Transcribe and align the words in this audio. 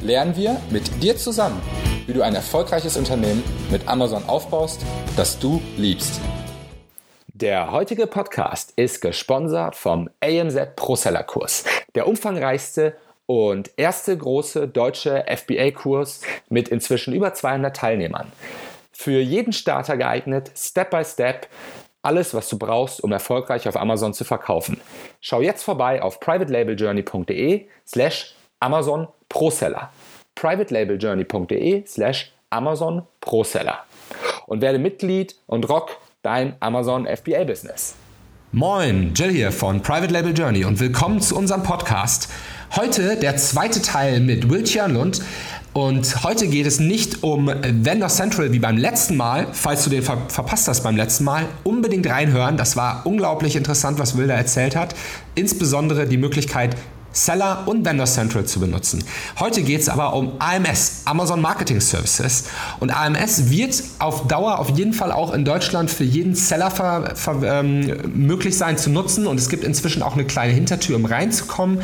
lernen 0.00 0.36
wir 0.36 0.60
mit 0.70 1.02
dir 1.02 1.16
zusammen, 1.16 1.60
wie 2.06 2.12
du 2.12 2.22
ein 2.22 2.34
erfolgreiches 2.34 2.96
Unternehmen 2.96 3.42
mit 3.70 3.88
Amazon 3.88 4.22
aufbaust, 4.26 4.80
das 5.16 5.38
du 5.38 5.60
liebst. 5.76 6.20
Der 7.26 7.70
heutige 7.72 8.06
Podcast 8.06 8.72
ist 8.76 9.00
gesponsert 9.00 9.76
vom 9.76 10.08
AMZ 10.20 10.76
Pro 10.76 10.96
Seller 10.96 11.22
Kurs, 11.22 11.64
der 11.94 12.06
umfangreichste 12.06 12.96
und 13.26 13.70
erste 13.76 14.16
große 14.16 14.68
deutsche 14.68 15.24
FBA-Kurs 15.28 16.22
mit 16.48 16.68
inzwischen 16.68 17.14
über 17.14 17.34
200 17.34 17.76
Teilnehmern. 17.76 18.32
Für 18.92 19.20
jeden 19.20 19.52
Starter 19.52 19.96
geeignet, 19.96 20.50
Step 20.56 20.90
by 20.90 21.04
Step, 21.04 21.46
alles, 22.02 22.32
was 22.32 22.48
du 22.48 22.58
brauchst, 22.58 23.02
um 23.02 23.12
erfolgreich 23.12 23.68
auf 23.68 23.76
Amazon 23.76 24.14
zu 24.14 24.24
verkaufen. 24.24 24.80
Schau 25.20 25.40
jetzt 25.40 25.62
vorbei 25.62 26.00
auf 26.00 26.20
privatelabeljourney.de 26.20 27.66
slash 27.86 28.34
Amazon 28.60 29.08
Proseller. 29.28 29.90
privatelabeljourney.de 30.34 31.84
slash 31.86 32.32
Amazon 32.50 33.02
Proseller. 33.20 33.78
Und 34.46 34.62
werde 34.62 34.78
Mitglied 34.78 35.36
und 35.46 35.68
rock 35.68 35.96
dein 36.22 36.56
Amazon 36.60 37.06
FBA 37.06 37.44
Business. 37.44 37.94
Moin, 38.50 39.12
Jill 39.14 39.30
hier 39.30 39.52
von 39.52 39.82
Private 39.82 40.12
Label 40.12 40.32
Journey 40.32 40.64
und 40.64 40.80
willkommen 40.80 41.20
zu 41.20 41.36
unserem 41.36 41.62
Podcast. 41.62 42.30
Heute 42.74 43.16
der 43.16 43.36
zweite 43.36 43.82
Teil 43.82 44.20
mit 44.20 44.48
Will 44.48 44.64
Tjernlund. 44.64 45.22
Und 45.74 46.24
heute 46.24 46.48
geht 46.48 46.66
es 46.66 46.80
nicht 46.80 47.22
um 47.22 47.46
Vendor 47.46 48.08
Central 48.08 48.50
wie 48.52 48.58
beim 48.58 48.78
letzten 48.78 49.16
Mal. 49.16 49.46
Falls 49.52 49.84
du 49.84 49.90
den 49.90 50.02
ver 50.02 50.16
verpasst 50.28 50.66
hast 50.66 50.82
beim 50.82 50.96
letzten 50.96 51.24
Mal, 51.24 51.44
unbedingt 51.62 52.08
reinhören. 52.08 52.56
Das 52.56 52.74
war 52.74 53.02
unglaublich 53.04 53.54
interessant, 53.54 53.98
was 53.98 54.16
Will 54.16 54.26
da 54.26 54.34
erzählt 54.34 54.74
hat. 54.74 54.94
Insbesondere 55.34 56.06
die 56.06 56.16
Möglichkeit, 56.16 56.74
Seller 57.12 57.62
und 57.66 57.84
Vendor 57.84 58.06
Central 58.06 58.44
zu 58.44 58.60
benutzen. 58.60 59.02
Heute 59.38 59.62
geht 59.62 59.80
es 59.80 59.88
aber 59.88 60.14
um 60.14 60.32
AMS, 60.38 61.02
Amazon 61.04 61.40
Marketing 61.40 61.80
Services. 61.80 62.44
Und 62.80 62.90
AMS 62.90 63.50
wird 63.50 63.82
auf 63.98 64.28
Dauer 64.28 64.58
auf 64.58 64.70
jeden 64.70 64.92
Fall 64.92 65.10
auch 65.10 65.32
in 65.32 65.44
Deutschland 65.44 65.90
für 65.90 66.04
jeden 66.04 66.34
Seller 66.34 66.70
ver, 66.70 67.16
ver, 67.16 67.42
ähm, 67.42 67.90
möglich 68.14 68.56
sein 68.56 68.78
zu 68.78 68.90
nutzen. 68.90 69.26
Und 69.26 69.38
es 69.38 69.48
gibt 69.48 69.64
inzwischen 69.64 70.02
auch 70.02 70.14
eine 70.14 70.24
kleine 70.24 70.52
Hintertür, 70.52 70.96
um 70.96 71.06
reinzukommen. 71.06 71.80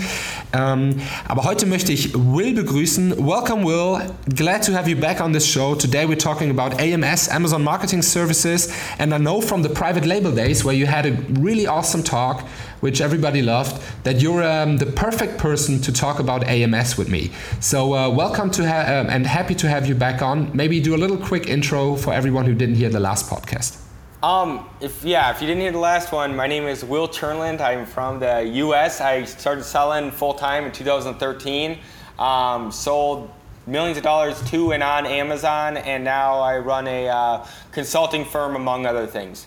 Ähm, 0.52 0.96
aber 1.26 1.44
heute 1.44 1.66
möchte 1.66 1.92
ich 1.92 2.14
Will 2.14 2.54
begrüßen. 2.54 3.16
Welcome, 3.18 3.64
Will. 3.64 4.02
Glad 4.34 4.64
to 4.66 4.74
have 4.74 4.88
you 4.88 4.96
back 4.96 5.20
on 5.20 5.32
this 5.32 5.46
show. 5.46 5.74
Today 5.74 6.06
we're 6.06 6.18
talking 6.18 6.56
about 6.56 6.76
AMS, 6.80 7.28
Amazon 7.28 7.62
Marketing 7.62 8.02
Services. 8.02 8.68
And 8.98 9.12
I 9.12 9.18
know 9.18 9.40
from 9.40 9.62
the 9.62 9.70
private 9.70 10.06
label 10.06 10.32
days 10.32 10.64
where 10.64 10.74
you 10.74 10.86
had 10.86 11.06
a 11.06 11.16
really 11.40 11.66
awesome 11.66 12.04
talk 12.04 12.44
which 12.84 13.00
everybody 13.00 13.40
loved, 13.40 13.82
that 14.04 14.20
you're 14.20 14.42
um, 14.42 14.76
the 14.76 14.84
perfect 14.84 15.38
person 15.38 15.80
to 15.80 15.90
talk 15.90 16.18
about 16.18 16.44
AMS 16.44 16.98
with 16.98 17.08
me. 17.08 17.30
So 17.58 17.94
uh, 17.94 18.10
welcome 18.10 18.50
to 18.50 18.68
ha- 18.68 19.00
um, 19.00 19.06
and 19.08 19.26
happy 19.26 19.54
to 19.54 19.70
have 19.70 19.86
you 19.86 19.94
back 19.94 20.20
on. 20.20 20.54
Maybe 20.54 20.80
do 20.80 20.94
a 20.94 21.00
little 21.04 21.16
quick 21.16 21.46
intro 21.46 21.96
for 21.96 22.12
everyone 22.12 22.44
who 22.44 22.52
didn't 22.52 22.74
hear 22.74 22.90
the 22.90 23.00
last 23.00 23.30
podcast. 23.30 23.80
Um, 24.22 24.68
if 24.82 25.02
yeah, 25.02 25.30
if 25.30 25.40
you 25.40 25.46
didn't 25.46 25.62
hear 25.62 25.72
the 25.72 25.78
last 25.78 26.12
one, 26.12 26.36
my 26.36 26.46
name 26.46 26.64
is 26.64 26.84
Will 26.84 27.08
Tjernlund. 27.08 27.62
I'm 27.62 27.86
from 27.86 28.20
the 28.20 28.42
U.S. 28.64 29.00
I 29.00 29.24
started 29.24 29.64
selling 29.64 30.10
full 30.10 30.34
time 30.34 30.66
in 30.66 30.72
2013. 30.72 31.78
Um, 32.18 32.70
sold 32.70 33.30
millions 33.66 33.96
of 33.96 34.04
dollars 34.04 34.42
to 34.50 34.72
and 34.74 34.82
on 34.82 35.06
Amazon, 35.06 35.78
and 35.78 36.04
now 36.04 36.38
I 36.38 36.58
run 36.58 36.86
a 36.86 37.08
uh, 37.08 37.46
consulting 37.72 38.26
firm, 38.26 38.56
among 38.56 38.84
other 38.84 39.06
things. 39.06 39.46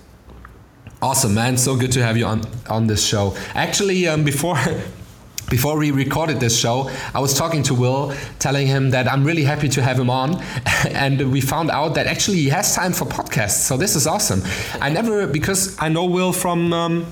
Awesome, 1.00 1.36
man. 1.36 1.58
So 1.58 1.76
good 1.76 1.92
to 1.92 2.04
have 2.04 2.18
you 2.18 2.26
on 2.26 2.42
on 2.68 2.88
this 2.88 3.06
show. 3.06 3.36
Actually, 3.54 4.08
um, 4.08 4.24
before 4.24 4.58
before 5.50 5.78
we 5.78 5.92
recorded 5.92 6.40
this 6.40 6.60
show, 6.60 6.90
I 7.14 7.20
was 7.20 7.36
talking 7.36 7.62
to 7.64 7.76
Will, 7.76 8.16
telling 8.40 8.66
him 8.66 8.90
that 8.90 9.08
I'm 9.08 9.24
really 9.24 9.44
happy 9.44 9.70
to 9.70 9.82
have 9.84 10.00
him 10.00 10.10
on, 10.10 10.42
and 10.90 11.32
we 11.32 11.40
found 11.40 11.70
out 11.70 11.94
that 11.96 12.08
actually 12.08 12.38
he 12.38 12.50
has 12.50 12.76
time 12.76 12.94
for 12.94 13.06
podcasts. 13.06 13.62
So 13.68 13.78
this 13.78 13.96
is 13.96 14.08
awesome. 14.08 14.42
I 14.82 14.90
never 14.90 15.28
because 15.28 15.78
I 15.80 15.90
know 15.90 16.06
Will 16.06 16.34
from. 16.34 16.74
Um, 16.74 17.06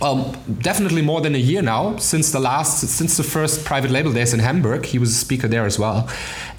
well, 0.00 0.32
definitely 0.60 1.02
more 1.02 1.20
than 1.20 1.34
a 1.34 1.38
year 1.38 1.60
now 1.60 1.96
since 1.96 2.30
the 2.30 2.38
last, 2.38 2.88
since 2.88 3.16
the 3.16 3.24
first 3.24 3.64
private 3.64 3.90
label 3.90 4.12
days 4.12 4.32
in 4.32 4.38
Hamburg. 4.38 4.86
He 4.86 4.96
was 4.96 5.10
a 5.10 5.14
speaker 5.14 5.48
there 5.48 5.66
as 5.66 5.76
well, 5.76 6.08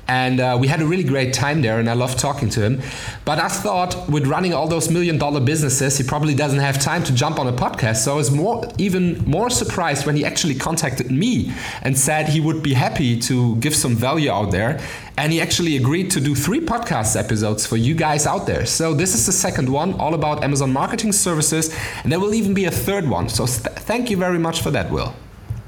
and 0.09 0.39
uh, 0.39 0.57
we 0.59 0.67
had 0.67 0.81
a 0.81 0.87
really 0.87 1.03
great 1.03 1.33
time 1.33 1.61
there, 1.61 1.79
and 1.79 1.87
I 1.87 1.93
loved 1.93 2.17
talking 2.17 2.49
to 2.49 2.63
him. 2.63 2.81
But 3.25 3.37
I 3.37 3.47
thought, 3.47 4.09
with 4.09 4.25
running 4.25 4.55
all 4.55 4.67
those 4.67 4.89
million 4.89 5.19
dollar 5.19 5.39
businesses, 5.39 5.99
he 5.99 6.03
probably 6.03 6.33
doesn't 6.33 6.59
have 6.59 6.81
time 6.81 7.03
to 7.03 7.13
jump 7.13 7.37
on 7.37 7.45
a 7.45 7.53
podcast. 7.53 7.97
So 7.97 8.13
I 8.13 8.15
was 8.15 8.31
more, 8.31 8.67
even 8.79 9.23
more 9.25 9.51
surprised 9.51 10.07
when 10.07 10.15
he 10.15 10.25
actually 10.25 10.55
contacted 10.55 11.11
me 11.11 11.53
and 11.83 11.95
said 11.95 12.27
he 12.27 12.39
would 12.39 12.63
be 12.63 12.73
happy 12.73 13.19
to 13.19 13.55
give 13.57 13.75
some 13.75 13.95
value 13.95 14.31
out 14.31 14.49
there. 14.49 14.81
And 15.15 15.31
he 15.31 15.41
actually 15.41 15.77
agreed 15.77 16.09
to 16.11 16.19
do 16.19 16.33
three 16.33 16.61
podcast 16.61 17.15
episodes 17.15 17.67
for 17.67 17.77
you 17.77 17.93
guys 17.93 18.25
out 18.25 18.47
there. 18.47 18.65
So 18.65 18.95
this 18.95 19.13
is 19.13 19.27
the 19.27 19.31
second 19.31 19.69
one, 19.69 19.93
all 19.99 20.15
about 20.15 20.43
Amazon 20.43 20.73
marketing 20.73 21.11
services, 21.11 21.71
and 22.03 22.11
there 22.11 22.19
will 22.19 22.33
even 22.33 22.55
be 22.55 22.65
a 22.65 22.71
third 22.71 23.07
one. 23.07 23.29
So 23.29 23.45
th- 23.45 23.77
thank 23.89 24.09
you 24.09 24.17
very 24.17 24.39
much 24.39 24.63
for 24.63 24.71
that, 24.71 24.89
Will. 24.89 25.13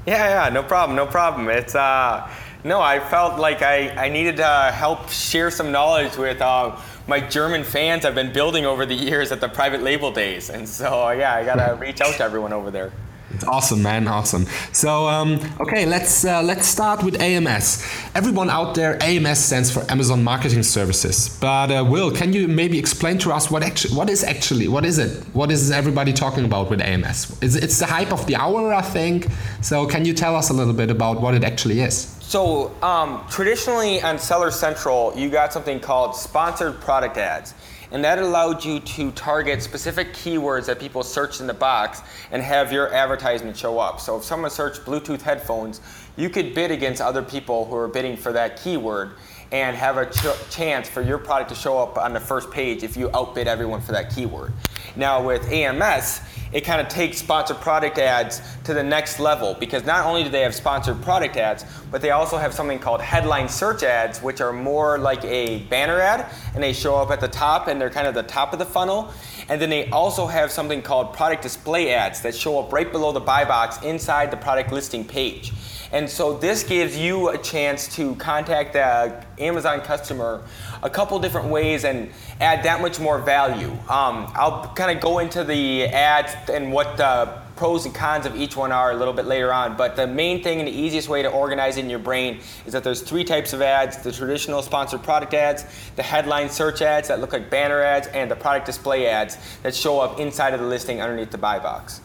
Yeah, 0.04 0.46
yeah, 0.46 0.48
no 0.52 0.64
problem, 0.64 0.96
no 0.96 1.06
problem. 1.06 1.48
It's 1.48 1.76
uh 1.76 2.28
no, 2.64 2.80
I 2.80 3.00
felt 3.00 3.38
like 3.40 3.62
I, 3.62 3.90
I 3.90 4.08
needed 4.08 4.36
to 4.36 4.72
help 4.74 5.08
share 5.08 5.50
some 5.50 5.72
knowledge 5.72 6.16
with 6.16 6.40
uh, 6.40 6.76
my 7.06 7.20
German 7.20 7.64
fans 7.64 8.04
I've 8.04 8.14
been 8.14 8.32
building 8.32 8.64
over 8.64 8.86
the 8.86 8.94
years 8.94 9.32
at 9.32 9.40
the 9.40 9.48
private 9.48 9.82
label 9.82 10.12
days. 10.12 10.48
And 10.50 10.68
so, 10.68 11.10
yeah, 11.10 11.34
I 11.34 11.44
got 11.44 11.56
to 11.56 11.76
reach 11.76 12.00
out 12.00 12.14
to 12.14 12.24
everyone 12.24 12.52
over 12.52 12.70
there. 12.70 12.92
It's 13.34 13.44
awesome, 13.44 13.82
man. 13.82 14.06
Awesome. 14.08 14.46
So, 14.72 15.08
um, 15.08 15.40
okay, 15.58 15.86
let's 15.86 16.24
uh, 16.24 16.42
let's 16.42 16.66
start 16.66 17.02
with 17.02 17.20
AMS. 17.20 17.82
Everyone 18.14 18.50
out 18.50 18.74
there, 18.74 19.02
AMS 19.02 19.38
stands 19.38 19.70
for 19.70 19.90
Amazon 19.90 20.22
Marketing 20.22 20.62
Services. 20.62 21.38
But 21.40 21.70
uh, 21.70 21.84
Will, 21.88 22.10
can 22.10 22.32
you 22.32 22.46
maybe 22.46 22.78
explain 22.78 23.18
to 23.18 23.32
us 23.32 23.50
what 23.50 23.62
actually 23.62 23.96
what 23.96 24.10
is 24.10 24.22
actually 24.22 24.68
what 24.68 24.84
is 24.84 24.98
it? 24.98 25.24
What 25.32 25.50
is 25.50 25.70
everybody 25.70 26.12
talking 26.12 26.44
about 26.44 26.68
with 26.68 26.82
AMS? 26.82 27.38
It's, 27.40 27.54
it's 27.54 27.78
the 27.78 27.86
hype 27.86 28.12
of 28.12 28.26
the 28.26 28.36
hour, 28.36 28.72
I 28.72 28.82
think. 28.82 29.28
So, 29.62 29.86
can 29.86 30.04
you 30.04 30.12
tell 30.12 30.36
us 30.36 30.50
a 30.50 30.52
little 30.52 30.74
bit 30.74 30.90
about 30.90 31.20
what 31.22 31.34
it 31.34 31.42
actually 31.42 31.80
is? 31.80 32.21
So 32.22 32.74
um, 32.82 33.26
traditionally 33.28 34.00
on 34.00 34.18
Seller 34.18 34.50
Central, 34.50 35.12
you 35.14 35.28
got 35.28 35.52
something 35.52 35.80
called 35.80 36.16
sponsored 36.16 36.80
product 36.80 37.18
ads. 37.18 37.52
And 37.90 38.02
that 38.04 38.18
allowed 38.18 38.64
you 38.64 38.80
to 38.80 39.10
target 39.10 39.62
specific 39.62 40.14
keywords 40.14 40.64
that 40.64 40.80
people 40.80 41.02
searched 41.02 41.42
in 41.42 41.46
the 41.46 41.52
box 41.52 42.00
and 42.30 42.40
have 42.40 42.72
your 42.72 42.90
advertisement 42.94 43.54
show 43.54 43.78
up. 43.78 44.00
So 44.00 44.16
if 44.16 44.24
someone 44.24 44.50
searched 44.50 44.80
Bluetooth 44.82 45.20
headphones, 45.20 45.82
you 46.16 46.30
could 46.30 46.54
bid 46.54 46.70
against 46.70 47.02
other 47.02 47.22
people 47.22 47.66
who 47.66 47.76
are 47.76 47.88
bidding 47.88 48.16
for 48.16 48.32
that 48.32 48.56
keyword 48.62 49.10
and 49.52 49.76
have 49.76 49.98
a 49.98 50.06
ch- 50.06 50.50
chance 50.50 50.88
for 50.88 51.02
your 51.02 51.18
product 51.18 51.50
to 51.50 51.54
show 51.54 51.78
up 51.78 51.98
on 51.98 52.14
the 52.14 52.20
first 52.20 52.50
page 52.50 52.82
if 52.82 52.96
you 52.96 53.10
outbid 53.14 53.46
everyone 53.46 53.82
for 53.82 53.92
that 53.92 54.12
keyword. 54.12 54.52
Now 54.96 55.22
with 55.22 55.46
AMS, 55.50 56.20
it 56.52 56.62
kind 56.62 56.80
of 56.80 56.88
takes 56.88 57.18
sponsored 57.18 57.58
product 57.60 57.98
ads 57.98 58.40
to 58.64 58.74
the 58.74 58.82
next 58.82 59.18
level 59.18 59.54
because 59.54 59.84
not 59.84 60.04
only 60.04 60.22
do 60.22 60.28
they 60.28 60.42
have 60.42 60.54
sponsored 60.54 61.00
product 61.02 61.36
ads, 61.36 61.64
but 61.90 62.02
they 62.02 62.10
also 62.10 62.36
have 62.36 62.52
something 62.52 62.78
called 62.78 63.00
headline 63.00 63.48
search 63.48 63.82
ads, 63.82 64.20
which 64.20 64.40
are 64.40 64.52
more 64.52 64.98
like 64.98 65.24
a 65.24 65.60
banner 65.64 66.00
ad 66.00 66.26
and 66.54 66.62
they 66.62 66.72
show 66.72 66.96
up 66.96 67.10
at 67.10 67.20
the 67.20 67.28
top 67.28 67.68
and 67.68 67.80
they're 67.80 67.90
kind 67.90 68.06
of 68.06 68.14
the 68.14 68.22
top 68.22 68.52
of 68.52 68.58
the 68.58 68.66
funnel. 68.66 69.12
And 69.48 69.60
then 69.60 69.70
they 69.70 69.88
also 69.90 70.26
have 70.26 70.50
something 70.50 70.82
called 70.82 71.12
product 71.14 71.42
display 71.42 71.92
ads 71.94 72.20
that 72.22 72.34
show 72.34 72.58
up 72.58 72.72
right 72.72 72.90
below 72.90 73.12
the 73.12 73.20
buy 73.20 73.44
box 73.44 73.82
inside 73.82 74.30
the 74.30 74.36
product 74.36 74.72
listing 74.72 75.04
page. 75.04 75.52
And 75.92 76.08
so 76.08 76.38
this 76.38 76.62
gives 76.62 76.96
you 76.96 77.28
a 77.28 77.38
chance 77.38 77.94
to 77.96 78.14
contact 78.16 78.72
the 78.72 79.24
Amazon 79.38 79.82
customer 79.82 80.42
a 80.82 80.88
couple 80.88 81.18
different 81.18 81.48
ways 81.48 81.84
and 81.84 82.10
add 82.40 82.64
that 82.64 82.80
much 82.80 82.98
more 82.98 83.18
value. 83.18 83.70
Um, 83.90 84.26
I'll 84.34 84.72
kind 84.74 84.96
of 84.96 85.02
go 85.02 85.18
into 85.18 85.44
the 85.44 85.84
ads 85.84 86.32
and 86.50 86.72
what 86.72 86.96
the 86.96 87.42
pros 87.56 87.84
and 87.84 87.94
cons 87.94 88.24
of 88.24 88.34
each 88.34 88.56
one 88.56 88.72
are 88.72 88.90
a 88.90 88.96
little 88.96 89.12
bit 89.12 89.26
later 89.26 89.52
on. 89.52 89.76
But 89.76 89.94
the 89.94 90.06
main 90.06 90.42
thing 90.42 90.60
and 90.60 90.66
the 90.66 90.72
easiest 90.72 91.10
way 91.10 91.22
to 91.22 91.28
organize 91.28 91.76
in 91.76 91.90
your 91.90 91.98
brain 91.98 92.40
is 92.64 92.72
that 92.72 92.82
there's 92.82 93.02
three 93.02 93.22
types 93.22 93.52
of 93.52 93.60
ads 93.60 93.98
the 93.98 94.12
traditional 94.12 94.62
sponsored 94.62 95.02
product 95.02 95.34
ads, 95.34 95.64
the 95.96 96.02
headline 96.02 96.48
search 96.48 96.80
ads 96.80 97.08
that 97.08 97.20
look 97.20 97.34
like 97.34 97.50
banner 97.50 97.82
ads, 97.82 98.08
and 98.08 98.30
the 98.30 98.36
product 98.36 98.64
display 98.64 99.06
ads 99.06 99.36
that 99.62 99.74
show 99.74 100.00
up 100.00 100.18
inside 100.18 100.54
of 100.54 100.60
the 100.60 100.66
listing 100.66 101.02
underneath 101.02 101.30
the 101.30 101.38
buy 101.38 101.58
box. 101.58 102.00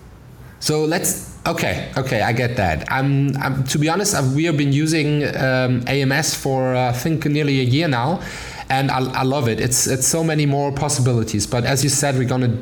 So 0.60 0.86
let's 0.86 1.38
okay, 1.46 1.92
okay, 1.98 2.22
I 2.22 2.34
get 2.34 2.58
that. 2.58 2.92
I'm, 2.92 3.36
I'm 3.38 3.64
to 3.66 3.80
be 3.80 3.90
honest, 3.90 4.16
I've, 4.16 4.36
we 4.36 4.46
have 4.46 4.58
been 4.58 4.74
using 4.74 5.24
um, 5.38 5.84
AMS 5.88 6.36
for 6.36 6.76
uh, 6.76 6.90
I 6.90 6.94
think 6.94 7.26
nearly 7.26 7.60
a 7.60 7.64
year 7.64 7.88
now, 7.88 8.22
and 8.70 8.90
I, 8.92 9.00
I 9.20 9.24
love 9.24 9.48
it. 9.48 9.60
It's 9.60 9.88
it's 9.88 10.08
so 10.08 10.24
many 10.24 10.46
more 10.46 10.72
possibilities. 10.72 11.46
But 11.46 11.64
as 11.64 11.84
you 11.84 11.90
said, 11.90 12.18
we're 12.18 12.28
gonna 12.28 12.58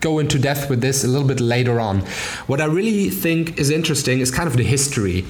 go 0.00 0.18
into 0.18 0.38
depth 0.38 0.68
with 0.68 0.80
this 0.82 1.02
a 1.02 1.08
little 1.08 1.26
bit 1.26 1.40
later 1.40 1.80
on. 1.80 2.00
What 2.46 2.60
I 2.60 2.66
really 2.66 3.08
think 3.08 3.58
is 3.58 3.70
interesting 3.70 4.20
is 4.20 4.30
kind 4.30 4.46
of 4.46 4.56
the 4.56 4.64
history. 4.64 5.24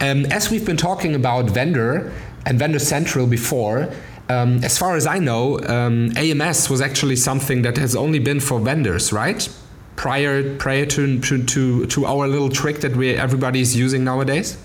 Um, 0.00 0.26
as 0.26 0.50
we've 0.50 0.66
been 0.66 0.76
talking 0.76 1.14
about 1.14 1.46
vendor 1.46 2.12
and 2.46 2.58
vendor 2.58 2.78
central 2.78 3.26
before. 3.26 3.92
Um, 4.28 4.64
as 4.64 4.76
far 4.76 4.96
as 4.96 5.06
I 5.06 5.18
know, 5.20 5.60
um, 5.68 6.10
AMS 6.16 6.68
was 6.68 6.80
actually 6.80 7.14
something 7.14 7.62
that 7.62 7.76
has 7.76 7.94
only 7.94 8.18
been 8.18 8.40
for 8.40 8.58
vendors, 8.58 9.12
right? 9.12 9.48
Prior 9.96 10.56
prior 10.56 10.86
to 10.86 11.18
to 11.20 11.86
to, 11.86 12.06
our 12.06 12.28
little 12.28 12.50
trick 12.50 12.80
that 12.80 12.94
we 12.94 13.14
everybody's 13.14 13.76
using 13.76 14.04
nowadays? 14.04 14.58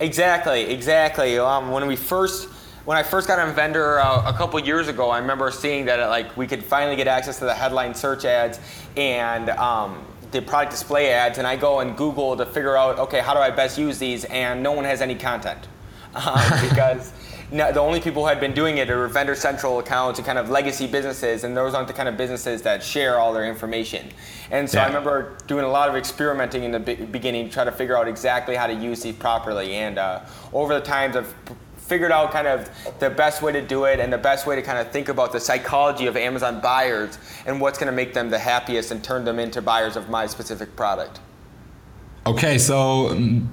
Exactly, 0.00 0.62
exactly. 0.62 1.38
Um, 1.38 1.70
when 1.70 1.86
we 1.86 1.96
first 1.96 2.48
when 2.84 2.96
I 2.96 3.02
first 3.02 3.28
got 3.28 3.38
on 3.38 3.54
Vendor 3.54 3.98
uh, 4.00 4.22
a 4.24 4.32
couple 4.32 4.58
years 4.60 4.88
ago, 4.88 5.10
I 5.10 5.18
remember 5.18 5.50
seeing 5.50 5.84
that 5.86 6.00
uh, 6.00 6.08
like 6.08 6.36
we 6.36 6.46
could 6.46 6.64
finally 6.64 6.96
get 6.96 7.06
access 7.06 7.38
to 7.40 7.44
the 7.44 7.54
headline 7.54 7.94
search 7.94 8.24
ads 8.24 8.60
and 8.96 9.50
um, 9.50 10.04
the 10.30 10.40
product 10.40 10.70
display 10.72 11.10
ads, 11.10 11.38
and 11.38 11.46
I 11.46 11.56
go 11.56 11.80
and 11.80 11.96
Google 11.96 12.36
to 12.36 12.46
figure 12.46 12.76
out 12.76 12.98
okay 12.98 13.20
how 13.20 13.34
do 13.34 13.40
I 13.40 13.50
best 13.50 13.78
use 13.78 13.98
these, 13.98 14.24
and 14.26 14.62
no 14.62 14.72
one 14.72 14.84
has 14.84 15.02
any 15.02 15.16
content 15.16 15.68
um, 16.14 16.68
because 16.68 17.12
the 17.50 17.80
only 17.80 18.00
people 18.00 18.22
who 18.22 18.28
had 18.28 18.40
been 18.40 18.52
doing 18.52 18.78
it 18.78 18.90
are 18.90 19.06
vendor 19.08 19.34
central 19.34 19.78
accounts 19.78 20.18
and 20.18 20.26
kind 20.26 20.38
of 20.38 20.50
legacy 20.50 20.86
businesses, 20.86 21.44
and 21.44 21.56
those 21.56 21.74
aren't 21.74 21.88
the 21.88 21.94
kind 21.94 22.08
of 22.08 22.16
businesses 22.16 22.62
that 22.62 22.82
share 22.82 23.18
all 23.18 23.32
their 23.32 23.46
information. 23.46 24.08
And 24.50 24.68
so 24.68 24.78
yeah. 24.78 24.84
I 24.84 24.86
remember 24.88 25.36
doing 25.46 25.64
a 25.64 25.68
lot 25.68 25.88
of 25.88 25.96
experimenting 25.96 26.64
in 26.64 26.72
the 26.72 26.78
beginning 26.78 27.46
to 27.46 27.52
try 27.52 27.64
to 27.64 27.72
figure 27.72 27.96
out 27.96 28.06
exactly 28.06 28.54
how 28.54 28.66
to 28.66 28.74
use 28.74 29.02
these 29.02 29.14
properly. 29.14 29.74
And 29.74 29.98
uh, 29.98 30.20
over 30.52 30.74
the 30.74 30.84
times, 30.84 31.16
I've 31.16 31.34
figured 31.76 32.12
out 32.12 32.30
kind 32.32 32.46
of 32.46 32.70
the 32.98 33.08
best 33.08 33.40
way 33.40 33.50
to 33.50 33.62
do 33.62 33.84
it 33.84 33.98
and 33.98 34.12
the 34.12 34.18
best 34.18 34.46
way 34.46 34.54
to 34.54 34.60
kind 34.60 34.78
of 34.78 34.92
think 34.92 35.08
about 35.08 35.32
the 35.32 35.40
psychology 35.40 36.06
of 36.06 36.18
Amazon 36.18 36.60
buyers 36.60 37.18
and 37.46 37.60
what's 37.60 37.78
going 37.78 37.90
to 37.90 37.96
make 37.96 38.12
them 38.12 38.28
the 38.28 38.38
happiest 38.38 38.90
and 38.90 39.02
turn 39.02 39.24
them 39.24 39.38
into 39.38 39.62
buyers 39.62 39.96
of 39.96 40.10
my 40.10 40.26
specific 40.26 40.76
product. 40.76 41.20
Okay, 42.26 42.58
so 42.58 43.08
um, 43.08 43.50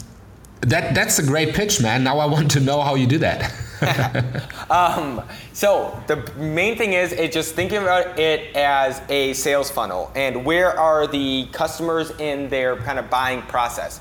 that 0.62 0.94
that's 0.94 1.18
a 1.18 1.24
great 1.24 1.56
pitch, 1.56 1.82
man. 1.82 2.04
Now 2.04 2.20
I 2.20 2.26
want 2.26 2.52
to 2.52 2.60
know 2.60 2.82
how 2.82 2.96
you 2.96 3.08
do 3.08 3.20
that. 3.20 3.54
um, 4.70 5.22
so 5.54 6.02
the 6.08 6.18
main 6.38 6.78
thing 6.78 6.94
is 6.94 7.12
it 7.12 7.32
just 7.32 7.56
thinking 7.56 7.80
about 7.80 8.18
it 8.20 8.56
as 8.56 9.02
a 9.10 9.34
sales 9.34 9.70
funnel 9.70 10.12
and 10.16 10.46
where 10.46 10.78
are 10.78 11.08
the 11.08 11.48
customers 11.52 12.12
in 12.20 12.50
their 12.50 12.78
kind 12.78 13.00
of 13.00 13.10
buying 13.10 13.42
process. 13.44 14.00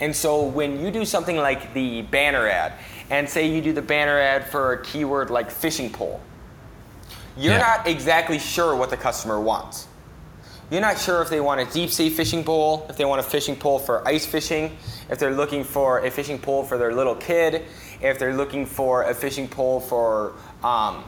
And 0.00 0.14
so 0.14 0.42
when 0.42 0.80
you 0.80 0.90
do 0.90 1.04
something 1.04 1.36
like 1.36 1.72
the 1.72 2.02
banner 2.02 2.48
ad, 2.48 2.74
and 3.10 3.28
say 3.28 3.46
you 3.46 3.60
do 3.60 3.72
the 3.72 3.82
banner 3.82 4.18
ad 4.18 4.48
for 4.48 4.72
a 4.72 4.82
keyword 4.82 5.30
like 5.30 5.50
fishing 5.50 5.90
pole, 5.90 6.20
you're 7.36 7.52
yeah. 7.54 7.58
not 7.58 7.86
exactly 7.86 8.38
sure 8.38 8.74
what 8.76 8.90
the 8.90 8.96
customer 8.96 9.40
wants. 9.40 9.88
You're 10.74 10.80
not 10.80 10.98
sure 10.98 11.22
if 11.22 11.30
they 11.30 11.40
want 11.40 11.60
a 11.60 11.72
deep 11.72 11.88
sea 11.88 12.10
fishing 12.10 12.42
pole, 12.42 12.84
if 12.90 12.96
they 12.96 13.04
want 13.04 13.20
a 13.20 13.22
fishing 13.22 13.54
pole 13.54 13.78
for 13.78 14.04
ice 14.08 14.26
fishing, 14.26 14.76
if 15.08 15.20
they're 15.20 15.30
looking 15.30 15.62
for 15.62 16.04
a 16.04 16.10
fishing 16.10 16.36
pole 16.36 16.64
for 16.64 16.78
their 16.78 16.92
little 16.92 17.14
kid, 17.14 17.62
if 18.00 18.18
they're 18.18 18.34
looking 18.34 18.66
for 18.66 19.04
a 19.04 19.14
fishing 19.14 19.46
pole 19.46 19.78
for 19.78 20.34
um, 20.64 21.04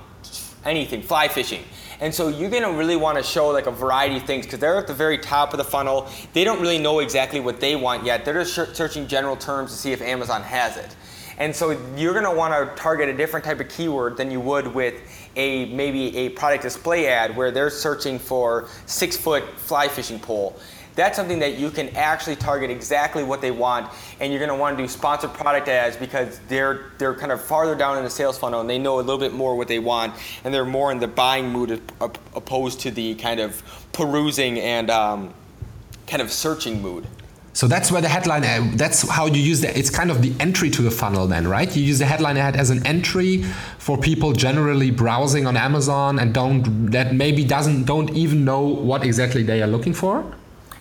anything, 0.65 1.03
fly 1.03 1.27
fishing. 1.27 1.65
And 1.99 2.15
so 2.15 2.29
you're 2.29 2.49
gonna 2.49 2.71
really 2.71 2.95
wanna 2.95 3.25
show 3.25 3.49
like 3.49 3.67
a 3.67 3.73
variety 3.73 4.19
of 4.19 4.23
things 4.23 4.47
because 4.47 4.61
they're 4.61 4.77
at 4.77 4.87
the 4.87 4.95
very 4.95 5.19
top 5.19 5.53
of 5.53 5.59
the 5.59 5.65
funnel. 5.65 6.09
They 6.33 6.45
don't 6.45 6.61
really 6.61 6.79
know 6.79 7.01
exactly 7.01 7.41
what 7.41 7.59
they 7.59 7.75
want 7.75 8.05
yet. 8.05 8.25
They're 8.25 8.45
just 8.45 8.77
searching 8.77 9.09
general 9.09 9.35
terms 9.35 9.73
to 9.73 9.77
see 9.77 9.91
if 9.91 10.01
Amazon 10.01 10.43
has 10.43 10.77
it. 10.77 10.95
And 11.39 11.55
so 11.55 11.79
you're 11.97 12.15
gonna 12.15 12.35
wanna 12.35 12.73
target 12.77 13.09
a 13.09 13.15
different 13.15 13.45
type 13.45 13.61
of 13.61 13.69
keyword 13.69 14.17
than 14.17 14.31
you 14.31 14.41
would 14.41 14.69
with 14.69 14.95
a 15.37 15.67
maybe 15.67 16.17
a 16.17 16.31
product 16.31 16.63
display 16.63 17.09
ad 17.09 17.37
where 17.37 17.51
they're 17.51 17.71
searching 17.71 18.19
for 18.19 18.69
six 18.87 19.17
foot 19.17 19.45
fly 19.59 19.89
fishing 19.89 20.19
pole. 20.19 20.59
That's 20.97 21.15
something 21.15 21.39
that 21.41 21.59
you 21.59 21.71
can 21.71 21.91
actually 21.91 22.37
target 22.37 22.71
exactly 22.71 23.23
what 23.23 23.43
they 23.43 23.51
want 23.51 23.93
and 24.19 24.33
you're 24.33 24.39
going 24.39 24.49
to 24.49 24.57
want 24.57 24.79
to 24.79 24.83
do 24.83 24.89
sponsored 24.89 25.35
product 25.35 25.69
ads 25.69 25.95
because 25.95 26.41
they're 26.49 26.87
they're 26.97 27.15
kind 27.15 27.33
of 27.33 27.43
farther 27.43 27.75
down 27.75 27.99
in 27.99 28.05
the 28.05 28.09
sales 28.09 28.39
funnel 28.39 28.63
and 28.63 28.71
they 28.71 28.79
know 28.79 28.97
a 28.99 29.03
little 29.03 29.19
bit 29.19 29.35
more 29.35 29.55
what 29.55 29.69
they 29.69 29.79
want 29.79 30.15
and 30.43 30.55
they're 30.55 30.65
more 30.65 30.91
in 30.91 30.99
the 30.99 31.07
buying 31.07 31.51
mood 31.51 31.83
opposed 32.01 32.81
to 32.81 32.91
the 32.91 33.15
kind 33.17 33.41
of 33.41 33.63
perusing 33.93 34.59
and 34.59 34.89
um, 34.89 35.35
kind 36.07 36.23
of 36.23 36.33
searching 36.33 36.81
mood 36.81 37.07
so 37.57 37.67
that's 37.67 37.91
where 37.91 38.03
the 38.03 38.09
headline 38.09 38.77
that's 38.77 39.09
how 39.09 39.25
you 39.25 39.41
use 39.41 39.63
that. 39.63 39.79
It's 39.79 39.89
kind 39.89 40.11
of 40.11 40.21
the 40.21 40.35
entry 40.39 40.69
to 40.69 40.83
the 40.83 40.91
funnel 40.91 41.27
then, 41.27 41.49
right? 41.49 41.75
You 41.75 41.83
use 41.83 41.99
the 41.99 42.05
headline 42.05 42.37
ad 42.37 42.55
as 42.55 42.69
an 42.69 42.87
entry 42.87 43.45
for 43.79 43.97
people 43.97 44.35
generally 44.35 44.91
browsing 44.91 45.47
on 45.47 45.57
Amazon 45.57 46.19
and 46.19 46.35
don't 46.35 46.91
that 46.91 47.15
maybe 47.15 47.45
doesn't 47.45 47.85
don't 47.85 48.11
even 48.11 48.45
know 48.45 48.61
what 48.61 49.05
exactly 49.05 49.43
they 49.43 49.63
are 49.63 49.67
looking 49.67 49.95
for. 49.95 50.31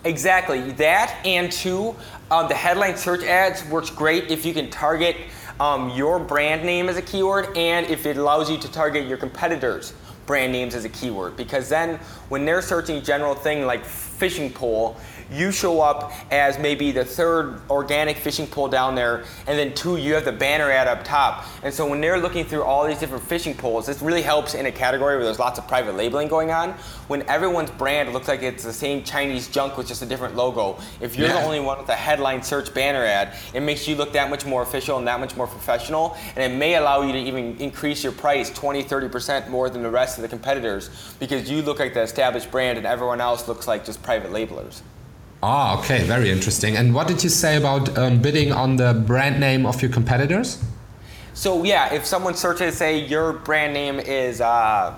Exactly. 0.03 0.71
That 0.71 1.15
and 1.23 1.49
two, 1.49 1.95
um, 2.29 2.49
the 2.49 2.55
headline 2.55 2.97
search 2.97 3.23
ads 3.23 3.63
works 3.69 3.89
great 3.89 4.29
if 4.29 4.45
you 4.45 4.53
can 4.53 4.69
target 4.69 5.15
um, 5.61 5.91
your 5.91 6.19
brand 6.19 6.65
name 6.65 6.89
as 6.89 6.97
a 6.97 7.01
keyword 7.01 7.57
and 7.57 7.85
if 7.85 8.05
it 8.05 8.17
allows 8.17 8.51
you 8.51 8.57
to 8.57 8.69
target 8.69 9.07
your 9.07 9.17
competitors' 9.17 9.93
brand 10.25 10.51
names 10.51 10.75
as 10.75 10.83
a 10.83 10.89
keyword. 10.89 11.37
Because 11.37 11.69
then 11.69 11.99
when 12.27 12.43
they're 12.43 12.61
searching 12.61 13.01
general 13.01 13.33
thing 13.33 13.65
like 13.65 13.85
fishing 13.85 14.51
pole, 14.51 14.97
you 15.31 15.51
show 15.51 15.81
up 15.81 16.11
as 16.31 16.59
maybe 16.59 16.91
the 16.91 17.05
third 17.05 17.61
organic 17.69 18.17
fishing 18.17 18.47
pole 18.47 18.67
down 18.67 18.95
there, 18.95 19.23
and 19.47 19.57
then 19.57 19.73
two, 19.73 19.97
you 19.97 20.13
have 20.13 20.25
the 20.25 20.31
banner 20.31 20.69
ad 20.69 20.87
up 20.87 21.03
top. 21.03 21.45
And 21.63 21.73
so 21.73 21.87
when 21.87 22.01
they're 22.01 22.19
looking 22.19 22.45
through 22.45 22.63
all 22.63 22.87
these 22.87 22.99
different 22.99 23.23
fishing 23.23 23.55
poles, 23.55 23.85
this 23.85 24.01
really 24.01 24.21
helps 24.21 24.53
in 24.53 24.65
a 24.65 24.71
category 24.71 25.15
where 25.15 25.25
there's 25.25 25.39
lots 25.39 25.59
of 25.59 25.67
private 25.67 25.95
labeling 25.95 26.27
going 26.27 26.51
on. 26.51 26.71
When 27.07 27.27
everyone's 27.29 27.71
brand 27.71 28.13
looks 28.13 28.27
like 28.27 28.43
it's 28.43 28.63
the 28.63 28.73
same 28.73 29.03
Chinese 29.03 29.47
junk 29.47 29.77
with 29.77 29.87
just 29.87 30.01
a 30.01 30.05
different 30.05 30.35
logo, 30.35 30.79
if 31.01 31.15
you're 31.15 31.27
yeah. 31.27 31.39
the 31.39 31.45
only 31.45 31.59
one 31.59 31.77
with 31.77 31.89
a 31.89 31.95
headline 31.95 32.43
search 32.43 32.73
banner 32.73 33.03
ad, 33.03 33.35
it 33.53 33.61
makes 33.61 33.87
you 33.87 33.95
look 33.95 34.13
that 34.13 34.29
much 34.29 34.45
more 34.45 34.61
official 34.61 34.97
and 34.97 35.07
that 35.07 35.19
much 35.19 35.35
more 35.35 35.47
professional, 35.47 36.17
and 36.35 36.51
it 36.51 36.55
may 36.55 36.75
allow 36.75 37.01
you 37.01 37.11
to 37.11 37.19
even 37.19 37.57
increase 37.57 38.03
your 38.03 38.13
price 38.13 38.49
20, 38.51 38.83
30% 38.83 39.49
more 39.49 39.69
than 39.69 39.83
the 39.83 39.89
rest 39.89 40.17
of 40.17 40.21
the 40.21 40.27
competitors 40.27 40.89
because 41.19 41.49
you 41.49 41.61
look 41.61 41.79
like 41.79 41.93
the 41.93 42.01
established 42.01 42.51
brand 42.51 42.77
and 42.77 42.87
everyone 42.87 43.21
else 43.21 43.47
looks 43.47 43.67
like 43.67 43.85
just 43.85 44.01
private 44.03 44.31
labelers. 44.31 44.81
Ah, 45.43 45.79
okay, 45.79 46.03
very 46.03 46.31
interesting. 46.31 46.75
And 46.75 46.93
what 46.93 47.07
did 47.07 47.23
you 47.23 47.29
say 47.29 47.57
about 47.57 47.97
um, 47.97 48.21
bidding 48.21 48.51
on 48.51 48.77
the 48.77 48.93
brand 48.93 49.39
name 49.39 49.65
of 49.65 49.81
your 49.81 49.91
competitors? 49.91 50.63
So 51.33 51.63
yeah, 51.63 51.93
if 51.93 52.05
someone 52.05 52.35
searches, 52.35 52.77
say 52.77 53.05
your 53.05 53.33
brand 53.33 53.73
name 53.73 53.99
is 53.99 54.41
uh, 54.41 54.97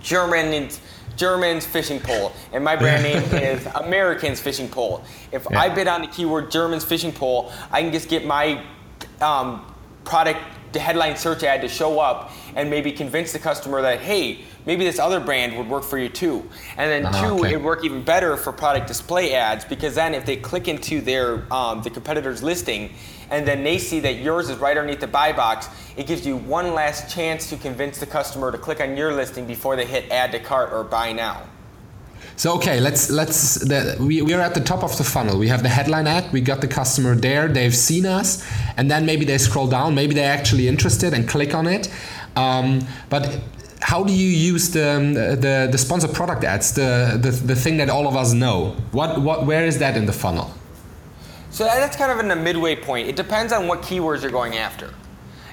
German 0.00 0.70
German's 1.16 1.66
fishing 1.66 2.00
pole, 2.00 2.32
and 2.52 2.64
my 2.64 2.76
brand 2.76 3.02
name 3.10 3.22
is 3.42 3.66
American's 3.74 4.40
fishing 4.40 4.68
pole. 4.68 5.04
If 5.32 5.46
yeah. 5.50 5.60
I 5.60 5.68
bid 5.68 5.88
on 5.88 6.02
the 6.02 6.08
keyword 6.08 6.50
German's 6.50 6.84
fishing 6.84 7.12
pole, 7.12 7.52
I 7.70 7.82
can 7.82 7.92
just 7.92 8.08
get 8.08 8.24
my 8.24 8.62
um, 9.20 9.64
product 10.04 10.40
headline 10.74 11.16
search 11.16 11.42
ad 11.42 11.60
to 11.60 11.68
show 11.68 12.00
up 12.00 12.32
and 12.56 12.68
maybe 12.68 12.90
convince 12.92 13.32
the 13.32 13.38
customer 13.38 13.82
that 13.82 14.00
hey 14.00 14.44
maybe 14.66 14.84
this 14.84 14.98
other 14.98 15.20
brand 15.20 15.56
would 15.56 15.68
work 15.68 15.84
for 15.84 15.98
you 15.98 16.08
too. 16.08 16.48
And 16.76 16.90
then 16.90 17.06
uh, 17.06 17.22
two, 17.22 17.34
okay. 17.40 17.52
it 17.52 17.56
would 17.56 17.64
work 17.64 17.84
even 17.84 18.02
better 18.02 18.36
for 18.36 18.52
product 18.52 18.86
display 18.86 19.34
ads 19.34 19.64
because 19.64 19.94
then 19.94 20.14
if 20.14 20.24
they 20.24 20.36
click 20.36 20.68
into 20.68 21.00
their 21.00 21.52
um, 21.52 21.82
the 21.82 21.90
competitor's 21.90 22.42
listing 22.42 22.90
and 23.30 23.46
then 23.46 23.64
they 23.64 23.78
see 23.78 24.00
that 24.00 24.14
yours 24.16 24.48
is 24.50 24.58
right 24.58 24.76
underneath 24.76 25.00
the 25.00 25.06
buy 25.06 25.32
box, 25.32 25.68
it 25.96 26.06
gives 26.06 26.26
you 26.26 26.36
one 26.36 26.74
last 26.74 27.12
chance 27.12 27.48
to 27.50 27.56
convince 27.56 27.98
the 27.98 28.06
customer 28.06 28.52
to 28.52 28.58
click 28.58 28.80
on 28.80 28.96
your 28.96 29.12
listing 29.12 29.46
before 29.46 29.76
they 29.76 29.86
hit 29.86 30.10
add 30.10 30.32
to 30.32 30.38
cart 30.38 30.72
or 30.72 30.84
buy 30.84 31.12
now. 31.12 31.42
So 32.36 32.54
okay, 32.56 32.80
let's 32.80 33.10
let's 33.10 33.54
the, 33.54 33.96
we 34.00 34.20
we 34.20 34.34
are 34.34 34.40
at 34.40 34.54
the 34.54 34.60
top 34.60 34.82
of 34.82 34.96
the 34.98 35.04
funnel. 35.04 35.38
We 35.38 35.46
have 35.48 35.62
the 35.62 35.68
headline 35.68 36.08
ad. 36.08 36.32
We 36.32 36.40
got 36.40 36.60
the 36.60 36.66
customer 36.66 37.14
there. 37.14 37.46
They've 37.46 37.74
seen 37.74 38.06
us, 38.06 38.44
and 38.76 38.90
then 38.90 39.06
maybe 39.06 39.24
they 39.24 39.38
scroll 39.38 39.68
down. 39.68 39.94
Maybe 39.94 40.14
they're 40.14 40.32
actually 40.32 40.66
interested 40.66 41.14
and 41.14 41.28
click 41.28 41.54
on 41.54 41.68
it. 41.68 41.88
Um, 42.34 42.84
but 43.08 43.38
how 43.84 44.02
do 44.02 44.14
you 44.14 44.28
use 44.28 44.70
the, 44.70 45.36
the, 45.38 45.68
the 45.70 45.76
sponsor 45.76 46.08
product 46.08 46.42
ads, 46.42 46.72
the, 46.72 47.18
the, 47.20 47.30
the 47.30 47.54
thing 47.54 47.76
that 47.76 47.90
all 47.90 48.08
of 48.08 48.16
us 48.16 48.32
know? 48.32 48.70
What, 48.92 49.20
what, 49.20 49.44
where 49.44 49.66
is 49.66 49.78
that 49.80 49.94
in 49.94 50.06
the 50.06 50.12
funnel? 50.12 50.50
So 51.50 51.64
that's 51.64 51.94
kind 51.94 52.10
of 52.10 52.18
in 52.18 52.28
the 52.28 52.34
midway 52.34 52.76
point. 52.76 53.08
It 53.08 53.14
depends 53.14 53.52
on 53.52 53.68
what 53.68 53.82
keywords 53.82 54.22
you're 54.22 54.30
going 54.30 54.56
after. 54.56 54.94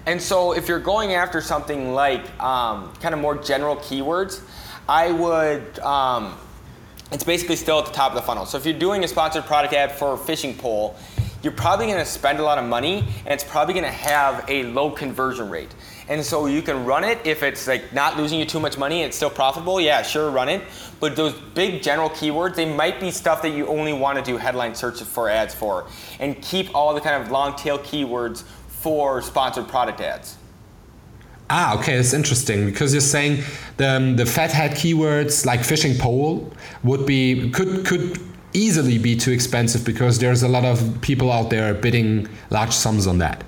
And 0.06 0.22
so 0.22 0.54
if 0.54 0.70
you're 0.70 0.80
going 0.80 1.14
after 1.14 1.42
something 1.42 1.94
like 1.94 2.22
um, 2.42 2.94
kind 3.02 3.14
of 3.14 3.20
more 3.20 3.36
general 3.36 3.76
keywords, 3.76 4.40
I 4.88 5.12
would, 5.12 5.80
um, 5.80 6.38
it's 7.12 7.26
basically 7.26 7.58
still 7.58 7.80
at 7.80 7.86
the 7.86 7.92
top 7.92 8.14
of 8.14 8.16
the 8.16 8.22
funnel. 8.22 8.46
So 8.46 8.58
if 8.58 8.66
you're 8.66 8.80
doing 8.80 9.04
a 9.04 9.10
sponsored 9.10 9.44
product 9.44 9.74
ad 9.74 9.92
for 9.92 10.16
fishing 10.16 10.56
pole, 10.56 10.96
you're 11.44 11.52
probably 11.52 11.88
going 11.88 12.00
to 12.00 12.06
spend 12.06 12.40
a 12.40 12.44
lot 12.44 12.58
of 12.58 12.64
money 12.64 13.00
and 13.00 13.34
it's 13.34 13.44
probably 13.44 13.74
going 13.74 13.84
to 13.84 13.92
have 13.92 14.46
a 14.48 14.64
low 14.64 14.90
conversion 14.90 15.50
rate. 15.50 15.76
And 16.12 16.26
so 16.26 16.46
you 16.46 16.62
can 16.62 16.84
run 16.84 17.06
it 17.06 17.26
if 17.26 17.42
it's 17.42 17.68
like 17.68 17.94
not 17.94 18.18
losing 18.18 18.38
you 18.38 18.46
too 18.46 18.60
much 18.60 18.78
money 18.78 19.02
it's 19.02 19.16
still 19.16 19.30
profitable. 19.30 19.80
Yeah, 19.80 20.02
sure, 20.02 20.30
run 20.30 20.50
it. 20.50 20.62
But 21.00 21.16
those 21.16 21.34
big 21.54 21.82
general 21.82 22.10
keywords, 22.10 22.56
they 22.56 22.66
might 22.66 23.00
be 23.00 23.12
stuff 23.12 23.42
that 23.44 23.52
you 23.52 23.66
only 23.68 23.94
want 23.94 24.18
to 24.18 24.24
do 24.32 24.36
headline 24.36 24.76
searches 24.76 25.08
for 25.08 25.30
ads 25.30 25.56
for, 25.56 25.88
and 26.20 26.40
keep 26.42 26.76
all 26.76 26.94
the 26.94 27.00
kind 27.00 27.24
of 27.24 27.32
long 27.32 27.56
tail 27.56 27.80
keywords 27.80 28.44
for 28.68 29.22
sponsored 29.22 29.70
product 29.70 30.02
ads. 30.02 30.36
Ah, 31.50 31.80
okay, 31.80 31.96
that's 31.96 32.12
interesting 32.12 32.66
because 32.66 32.94
you're 32.94 33.00
saying 33.00 33.44
the 33.78 33.92
um, 33.96 34.18
the 34.18 34.26
fathead 34.26 34.72
keywords 34.72 35.46
like 35.46 35.64
fishing 35.64 35.98
pole 35.98 36.52
would 36.84 37.06
be 37.06 37.50
could 37.52 37.86
could 37.86 38.20
easily 38.52 38.98
be 38.98 39.16
too 39.16 39.32
expensive 39.32 39.86
because 39.86 40.20
there's 40.20 40.44
a 40.44 40.50
lot 40.50 40.66
of 40.66 41.00
people 41.00 41.32
out 41.32 41.50
there 41.50 41.74
bidding 41.74 42.28
large 42.50 42.74
sums 42.74 43.08
on 43.08 43.20
that. 43.20 43.46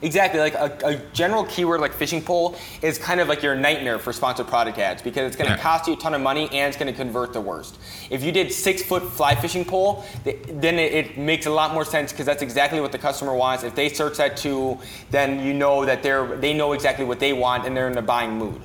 Exactly, 0.00 0.40
like 0.40 0.54
a, 0.54 0.78
a, 0.84 0.96
general 1.12 1.44
keyword 1.44 1.80
like 1.80 1.92
fishing 1.92 2.22
pole 2.22 2.56
is 2.82 2.98
kind 2.98 3.20
of 3.20 3.28
like 3.28 3.42
your 3.42 3.56
nightmare 3.56 3.98
for 3.98 4.12
sponsored 4.12 4.46
product 4.46 4.78
ads 4.78 5.02
because 5.02 5.26
it's 5.26 5.36
going 5.36 5.50
to 5.50 5.56
yeah. 5.56 5.62
cost 5.62 5.88
you 5.88 5.94
a 5.94 5.96
ton 5.96 6.14
of 6.14 6.20
money 6.20 6.48
and 6.52 6.68
it's 6.68 6.76
going 6.76 6.92
to 6.92 6.96
convert 6.96 7.32
the 7.32 7.40
worst. 7.40 7.78
If 8.10 8.22
you 8.22 8.30
did 8.30 8.52
six 8.52 8.82
foot 8.82 9.02
fly 9.02 9.34
fishing 9.34 9.64
pole, 9.64 10.04
then 10.24 10.78
it, 10.78 10.92
it 10.92 11.18
makes 11.18 11.46
a 11.46 11.50
lot 11.50 11.74
more 11.74 11.84
sense 11.84 12.12
because 12.12 12.26
that's 12.26 12.42
exactly 12.42 12.80
what 12.80 12.92
the 12.92 12.98
customer 12.98 13.34
wants. 13.34 13.64
If 13.64 13.74
they 13.74 13.88
search 13.88 14.18
that 14.18 14.36
too, 14.36 14.78
then 15.10 15.44
you 15.44 15.52
know 15.52 15.84
that 15.84 16.02
they're 16.02 16.36
they 16.36 16.54
know 16.54 16.72
exactly 16.72 17.04
what 17.04 17.18
they 17.18 17.32
want 17.32 17.66
and 17.66 17.76
they're 17.76 17.88
in 17.88 17.98
a 17.98 18.02
buying 18.02 18.32
mood. 18.38 18.60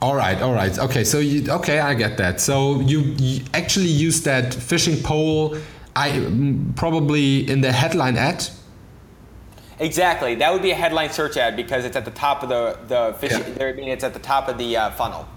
All 0.00 0.14
right, 0.14 0.40
all 0.40 0.52
right, 0.52 0.78
okay. 0.78 1.02
So 1.02 1.18
you 1.18 1.50
okay? 1.50 1.80
I 1.80 1.94
get 1.94 2.18
that. 2.18 2.40
So 2.40 2.80
you, 2.80 3.00
you 3.18 3.44
actually 3.52 3.88
use 3.88 4.22
that 4.22 4.54
fishing 4.54 5.02
pole, 5.02 5.56
I 5.96 6.54
probably 6.76 7.50
in 7.50 7.60
the 7.60 7.72
headline 7.72 8.16
ad 8.16 8.46
Exactly. 9.80 10.34
That 10.34 10.52
would 10.52 10.62
be 10.62 10.72
a 10.72 10.74
headline 10.74 11.10
search 11.10 11.36
ad 11.36 11.56
because 11.56 11.84
it's 11.84 11.96
at 11.96 12.04
the 12.04 12.10
top 12.10 12.42
of 12.42 12.48
the 12.48 12.78
the 12.88 13.14
fish. 13.18 13.32
Yeah. 13.32 13.66
I 13.66 13.72
mean, 13.72 13.88
it's 13.88 14.04
at 14.04 14.12
the 14.12 14.18
top 14.20 14.48
of 14.48 14.58
the 14.58 14.76
uh, 14.76 14.90
funnel. 14.90 15.28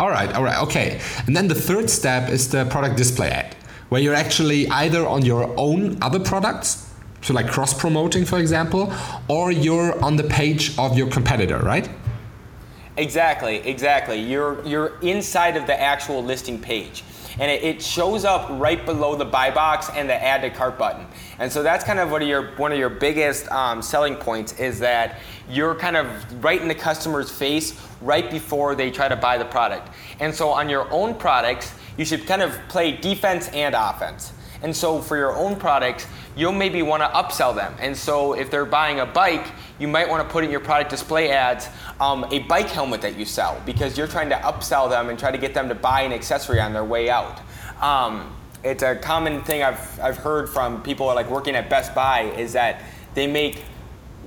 All 0.00 0.10
right. 0.10 0.32
All 0.34 0.42
right. 0.42 0.60
Okay. 0.62 1.00
And 1.26 1.36
then 1.36 1.46
the 1.46 1.54
third 1.54 1.88
step 1.88 2.28
is 2.28 2.50
the 2.50 2.64
product 2.66 2.96
display 2.96 3.30
ad, 3.30 3.54
where 3.88 4.00
you're 4.00 4.14
actually 4.14 4.68
either 4.68 5.06
on 5.06 5.24
your 5.24 5.54
own 5.56 6.02
other 6.02 6.18
products, 6.18 6.92
so 7.22 7.32
like 7.32 7.48
cross 7.48 7.72
promoting, 7.72 8.24
for 8.24 8.38
example, 8.38 8.92
or 9.28 9.52
you're 9.52 10.02
on 10.04 10.16
the 10.16 10.24
page 10.24 10.76
of 10.78 10.98
your 10.98 11.06
competitor, 11.06 11.58
right? 11.58 11.88
Exactly. 12.96 13.56
Exactly. 13.58 14.20
You're 14.20 14.64
you're 14.66 14.98
inside 15.00 15.56
of 15.56 15.66
the 15.66 15.80
actual 15.80 16.22
listing 16.22 16.60
page 16.60 17.04
and 17.38 17.50
it, 17.50 17.62
it, 17.62 17.82
shows 17.82 18.24
up 18.24 18.48
right 18.50 18.84
below 18.84 19.16
the 19.16 19.24
buy 19.24 19.50
box 19.50 19.90
and 19.94 20.08
the 20.08 20.14
add 20.14 20.42
to 20.42 20.50
cart 20.50 20.78
button. 20.78 21.06
And 21.38 21.50
so 21.50 21.62
that's 21.62 21.84
kind 21.84 21.98
of 21.98 22.10
one 22.10 22.22
of 22.22 22.28
your 22.28 22.54
one 22.56 22.72
of 22.72 22.78
your 22.78 22.90
biggest 22.90 23.48
um, 23.50 23.82
selling 23.82 24.16
points 24.16 24.58
is 24.58 24.78
that 24.80 25.20
you're 25.48 25.74
kind 25.74 25.96
of 25.96 26.06
right 26.44 26.60
in 26.60 26.68
the 26.68 26.74
customer's 26.74 27.30
face 27.30 27.80
right 28.00 28.30
before 28.30 28.74
they 28.74 28.90
try 28.90 29.08
to 29.08 29.16
buy 29.16 29.38
the 29.38 29.44
product. 29.44 29.90
And 30.20 30.34
so 30.34 30.50
on 30.50 30.68
your 30.68 30.90
own 30.92 31.14
products, 31.14 31.74
you 31.96 32.04
should 32.04 32.26
kind 32.26 32.42
of 32.42 32.56
play 32.68 32.92
defense 32.92 33.48
and 33.48 33.74
offense. 33.74 34.32
And 34.64 34.74
so 34.74 35.02
for 35.02 35.18
your 35.18 35.36
own 35.36 35.56
products, 35.56 36.06
you'll 36.34 36.52
maybe 36.52 36.80
want 36.80 37.02
to 37.02 37.08
upsell 37.08 37.54
them. 37.54 37.74
And 37.78 37.94
so 37.94 38.32
if 38.32 38.50
they're 38.50 38.64
buying 38.64 38.98
a 38.98 39.04
bike, 39.06 39.46
you 39.78 39.86
might 39.86 40.08
want 40.08 40.26
to 40.26 40.32
put 40.32 40.42
in 40.42 40.50
your 40.50 40.60
product 40.60 40.88
display 40.88 41.30
ads 41.30 41.68
um, 42.00 42.24
a 42.30 42.38
bike 42.40 42.68
helmet 42.68 43.02
that 43.02 43.18
you 43.18 43.26
sell 43.26 43.60
because 43.66 43.98
you're 43.98 44.06
trying 44.06 44.30
to 44.30 44.36
upsell 44.36 44.88
them 44.88 45.10
and 45.10 45.18
try 45.18 45.30
to 45.30 45.36
get 45.36 45.52
them 45.52 45.68
to 45.68 45.74
buy 45.74 46.00
an 46.00 46.14
accessory 46.14 46.60
on 46.60 46.72
their 46.72 46.82
way 46.82 47.10
out. 47.10 47.40
Um, 47.82 48.34
it's 48.64 48.82
a 48.82 48.96
common 48.96 49.44
thing 49.44 49.62
I've, 49.62 50.00
I've 50.00 50.16
heard 50.16 50.48
from 50.48 50.82
people 50.82 51.06
like 51.08 51.28
working 51.28 51.54
at 51.56 51.68
Best 51.68 51.94
Buy 51.94 52.22
is 52.22 52.54
that 52.54 52.82
they 53.12 53.26
make 53.26 53.62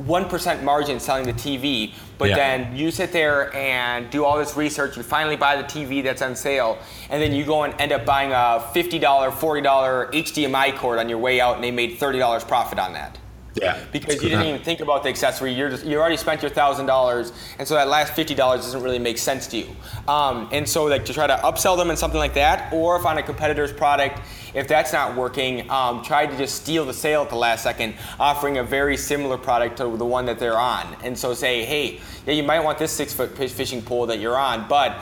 1% 0.04 0.64
margin 0.64 1.00
selling 1.00 1.26
the 1.26 1.34
TV, 1.34 1.94
but 2.18 2.30
yeah. 2.30 2.36
then 2.36 2.76
you 2.76 2.92
sit 2.92 3.12
there 3.12 3.56
and 3.56 4.10
do 4.10 4.24
all 4.24 4.38
this 4.38 4.56
research, 4.56 4.98
you 4.98 5.04
finally 5.04 5.36
buy 5.36 5.56
the 5.56 5.64
TV 5.64 6.04
that's 6.04 6.22
on 6.22 6.36
sale, 6.36 6.78
and 7.10 7.22
then 7.22 7.34
you 7.34 7.46
go 7.46 7.64
and 7.64 7.80
end 7.80 7.92
up 7.92 8.06
buying 8.06 8.32
a 8.32 8.64
$50, 8.74 9.00
$40 9.02 10.12
HDMI 10.12 10.76
cord 10.76 11.00
on 11.00 11.10
your 11.10 11.20
way 11.20 11.40
out, 11.42 11.56
and 11.56 11.64
they 11.64 11.72
made 11.72 12.00
$30 12.00 12.48
profit 12.48 12.80
on 12.80 12.94
that. 12.94 13.18
Yeah. 13.62 13.84
Because 13.92 14.22
you 14.22 14.30
didn't 14.30 14.46
even 14.46 14.62
think 14.62 14.80
about 14.80 15.04
the 15.04 15.10
accessory. 15.10 15.54
You're 15.54 15.70
just 15.70 15.86
you 15.86 15.98
already 15.98 16.18
spent 16.18 16.42
your 16.42 16.52
thousand 16.52 16.86
dollars, 16.86 17.32
and 17.60 17.68
so 17.68 17.76
that 17.76 17.88
last 17.88 18.14
fifty 18.14 18.36
dollars 18.36 18.62
doesn't 18.62 18.82
really 18.82 19.00
make 19.00 19.18
sense 19.18 19.48
to 19.48 19.58
you. 19.58 19.68
Um, 20.08 20.50
and 20.52 20.68
so 20.68 20.86
like 20.86 21.06
to 21.06 21.14
try 21.14 21.28
to 21.28 21.36
upsell 21.38 21.78
them 21.78 21.90
in 21.90 21.98
something 21.98 22.20
like 22.20 22.34
that, 22.36 22.72
or 22.74 22.98
if 22.98 23.06
on 23.06 23.18
a 23.18 23.24
competitor's 23.24 23.74
product, 23.74 24.20
if 24.54 24.68
that's 24.68 24.94
not 24.94 25.16
working, 25.16 25.70
um, 25.70 26.04
try 26.04 26.26
to 26.26 26.38
just 26.38 26.62
steal 26.62 26.86
the 26.86 26.94
sale 26.94 27.24
at 27.24 27.30
the 27.30 27.36
last 27.36 27.64
second, 27.64 27.96
offering 28.20 28.58
a 28.58 28.64
very 28.64 28.98
similar 28.98 29.38
product 29.38 29.78
to 29.78 29.98
the 29.98 30.06
one 30.06 30.26
that 30.26 30.40
they're 30.40 30.60
on. 30.60 30.96
And 31.04 31.18
so 31.18 31.34
say, 31.34 31.64
hey, 31.66 32.00
yeah, 32.26 32.34
you 32.34 32.44
might 32.44 32.60
want 32.60 32.78
this 32.78 32.92
six 32.92 33.14
foot 33.14 33.38
fishing 33.38 33.82
pole 33.82 34.06
that 34.08 34.20
you're 34.20 34.38
on, 34.38 34.68
but 34.68 34.94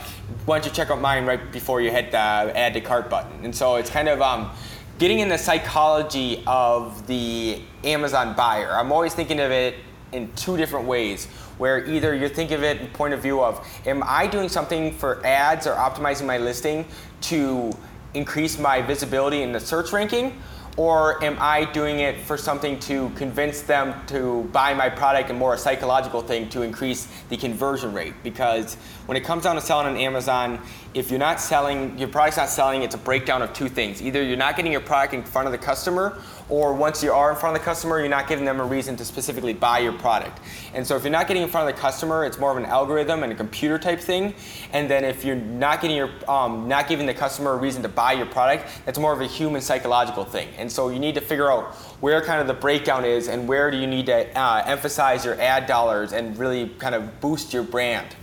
why 0.46 0.60
don't 0.60 0.66
you 0.66 0.72
check 0.72 0.92
out 0.92 1.02
mine 1.02 1.26
right 1.26 1.52
before 1.52 1.82
you 1.82 1.90
hit 1.92 2.12
the 2.12 2.18
add 2.18 2.74
to 2.74 2.82
cart 2.82 3.10
button? 3.10 3.44
And 3.44 3.56
so 3.56 3.76
it's 3.76 3.90
kind 3.90 4.08
of 4.08 4.22
um, 4.22 4.52
getting 4.98 5.20
in 5.20 5.28
the 5.28 5.38
psychology 5.38 6.42
of 6.48 7.06
the 7.08 7.62
Amazon 7.84 8.34
buyer. 8.34 8.72
I'm 8.72 8.92
always 8.92 9.14
thinking 9.14 9.40
of 9.40 9.52
it 9.52 9.76
in 10.14 10.32
two 10.34 10.56
different 10.56 10.88
ways 10.88 11.26
where 11.58 11.86
either 11.86 12.16
you 12.16 12.30
think 12.30 12.52
of 12.52 12.64
it 12.64 12.80
in 12.80 12.88
point 12.88 13.14
of 13.14 13.22
view 13.22 13.42
of 13.42 13.66
am 13.86 14.04
I 14.06 14.28
doing 14.28 14.48
something 14.48 14.94
for 14.94 15.26
ads 15.26 15.68
or 15.68 15.74
optimizing 15.74 16.26
my 16.26 16.38
listing 16.38 16.86
to 17.22 17.72
increase 18.14 18.58
my 18.58 18.82
visibility 18.82 19.42
in 19.42 19.52
the 19.52 19.60
search 19.60 19.92
ranking 19.92 20.42
or 20.78 21.24
am 21.24 21.38
I 21.40 21.66
doing 21.66 22.00
it 22.00 22.20
for 22.20 22.38
something 22.38 22.80
to 22.82 23.10
convince 23.12 23.62
them 23.62 23.96
to 24.08 24.44
buy 24.52 24.74
my 24.74 24.90
product 24.90 25.30
and 25.30 25.40
more 25.40 25.54
a 25.54 25.58
psychological 25.58 26.22
thing 26.22 26.50
to 26.50 26.64
increase 26.64 27.08
the 27.30 27.38
conversion 27.38 27.94
rate? 27.94 28.14
Because 28.24 28.76
when 29.06 29.16
it 29.16 29.24
comes 29.24 29.44
down 29.44 29.56
to 29.56 29.62
selling 29.62 29.88
on 29.88 29.96
Amazon, 29.96 30.60
if 30.94 31.10
you're 31.10 31.20
not 31.20 31.40
selling, 31.40 31.98
your 31.98 32.10
product's 32.10 32.38
not 32.38 32.50
selling, 32.50 32.84
it's 32.84 32.96
a 32.96 32.98
breakdown 32.98 33.42
of 33.42 33.54
two 33.54 33.70
things. 33.70 34.02
Either 34.02 34.22
you're 34.22 34.36
not 34.36 34.58
getting 34.58 34.72
your 34.72 34.82
product 34.82 35.14
in 35.14 35.24
front 35.24 35.48
of 35.48 35.54
the 35.54 35.58
customer, 35.58 36.22
or 36.48 36.74
once 36.74 37.02
you 37.04 37.12
are 37.12 37.32
in 37.32 37.36
front 37.36 37.56
of 37.56 37.62
the 37.62 37.66
customer, 37.66 38.00
you're 38.00 38.10
not 38.10 38.28
giving 38.28 38.46
them 38.46 38.60
a 38.60 38.66
reason 38.66 38.96
to 38.98 39.06
specifically 39.06 39.54
buy 39.54 39.80
your 39.80 39.94
product. 39.94 40.40
And 40.74 40.86
so 40.86 40.96
if 40.96 41.04
you're 41.04 41.12
not 41.12 41.28
getting 41.28 41.44
in 41.44 41.50
front 41.50 41.68
of 41.68 41.76
the 41.76 41.82
customer, 41.82 42.24
it's 42.26 42.38
more 42.38 42.52
of 42.52 42.58
an 42.58 42.66
algorithm 42.66 43.24
and 43.24 43.32
a 43.32 43.36
computer 43.36 43.80
type 43.80 44.00
thing. 44.00 44.36
And 44.72 44.90
then 44.90 45.04
if 45.04 45.26
you're 45.26 45.36
not 45.36 45.82
getting 45.82 45.98
your, 45.98 46.12
um, 46.28 46.68
not 46.68 46.88
giving 46.88 47.08
the 47.08 47.14
customer 47.14 47.54
a 47.54 47.58
reason 47.58 47.82
to 47.82 47.90
buy 47.90 48.14
your 48.14 48.28
product, 48.28 48.68
that's 48.86 49.00
more 49.00 49.14
of 49.14 49.22
a 49.22 49.28
human 49.28 49.62
psychological 49.62 50.24
thing. 50.24 50.50
And 50.58 50.72
so 50.72 50.90
you 50.90 51.00
need 51.00 51.16
to 51.16 51.22
figure 51.22 51.52
out 51.52 51.74
where 52.02 52.22
kind 52.22 52.42
of 52.42 52.48
the 52.48 52.54
breakdown 52.54 53.06
is 53.06 53.28
and 53.28 53.48
where 53.48 53.72
do 53.72 53.78
you 53.78 53.88
need 53.88 54.06
to 54.06 54.38
uh, 54.38 54.64
emphasize 54.68 55.26
your 55.26 55.40
ad 55.42 55.66
dollars 55.66 56.14
and 56.14 56.38
really 56.38 56.70
kind 56.78 56.94
of 56.94 57.20
boost 57.22 57.54
your 57.54 57.64
brand. 57.64 58.16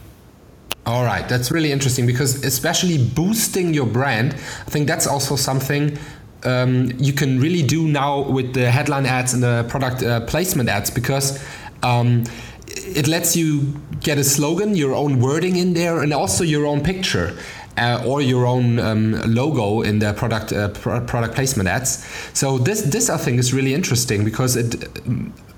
All 0.85 1.05
right, 1.05 1.29
that's 1.29 1.53
really 1.53 1.71
interesting 1.71 2.07
because 2.07 2.45
especially 2.45 2.99
boosting 2.99 3.73
your 3.73 3.87
brand, 3.87 4.35
I 4.35 4.71
think 4.71 4.89
that's 4.89 5.07
also 5.07 5.37
something 5.37 5.97
um, 6.45 6.93
you 6.99 7.13
can 7.13 7.41
really 7.41 7.63
do 7.63 7.87
now 7.87 8.21
with 8.21 8.55
the 8.55 8.71
headline 8.71 9.07
ads 9.07 9.35
and 9.35 9.43
the 9.43 9.65
product 9.69 10.03
uh, 10.03 10.21
placement 10.21 10.69
ads 10.69 10.91
because 10.91 11.43
um, 11.83 12.25
it 12.67 13.07
lets 13.09 13.37
you 13.37 13.75
get 14.01 14.19
a 14.19 14.25
slogan, 14.25 14.75
your 14.75 14.95
own 14.95 15.21
wording 15.21 15.57
in 15.57 15.75
there, 15.75 16.03
and 16.03 16.13
also 16.13 16.45
your 16.45 16.67
own 16.67 16.83
picture 16.83 17.37
uh, 17.79 18.03
or 18.07 18.21
your 18.21 18.47
own 18.47 18.79
um, 18.79 19.13
logo 19.27 19.83
in 19.83 19.99
the 19.99 20.13
product 20.15 20.53
uh, 20.53 20.69
product 20.69 21.35
placement 21.35 21.69
ads. 21.69 22.07
So 22.33 22.59
this 22.59 22.83
this 22.83 23.09
I 23.11 23.17
think 23.17 23.39
is 23.39 23.53
really 23.53 23.75
interesting 23.75 24.25
because 24.25 24.57
it 24.57 24.85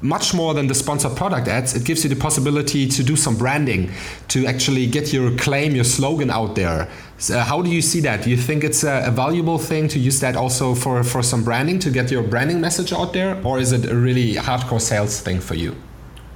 much 0.04 0.34
more 0.34 0.52
than 0.52 0.66
the 0.66 0.74
sponsored 0.74 1.16
product 1.16 1.48
ads, 1.48 1.74
it 1.74 1.82
gives 1.82 2.04
you 2.04 2.10
the 2.10 2.16
possibility 2.16 2.86
to 2.86 3.02
do 3.02 3.16
some 3.16 3.36
branding, 3.36 3.90
to 4.28 4.46
actually 4.46 4.86
get 4.86 5.14
your 5.14 5.34
claim, 5.38 5.74
your 5.74 5.84
slogan 5.84 6.30
out 6.30 6.54
there. 6.54 6.90
So 7.16 7.38
how 7.38 7.62
do 7.62 7.70
you 7.70 7.80
see 7.80 8.00
that? 8.00 8.22
Do 8.22 8.28
you 8.28 8.36
think 8.36 8.64
it's 8.64 8.84
a, 8.84 9.04
a, 9.06 9.10
valuable 9.10 9.58
thing 9.58 9.88
to 9.88 9.98
use 9.98 10.20
that 10.20 10.36
also 10.36 10.74
for, 10.74 11.02
for 11.02 11.22
some 11.22 11.42
branding 11.42 11.78
to 11.78 11.90
get 11.90 12.10
your 12.10 12.22
branding 12.22 12.60
message 12.60 12.92
out 12.92 13.14
there, 13.14 13.40
or 13.42 13.58
is 13.58 13.72
it 13.72 13.90
a 13.90 13.96
really 13.96 14.34
hardcore 14.34 14.80
sales 14.80 15.20
thing 15.20 15.40
for 15.40 15.54
you? 15.54 15.74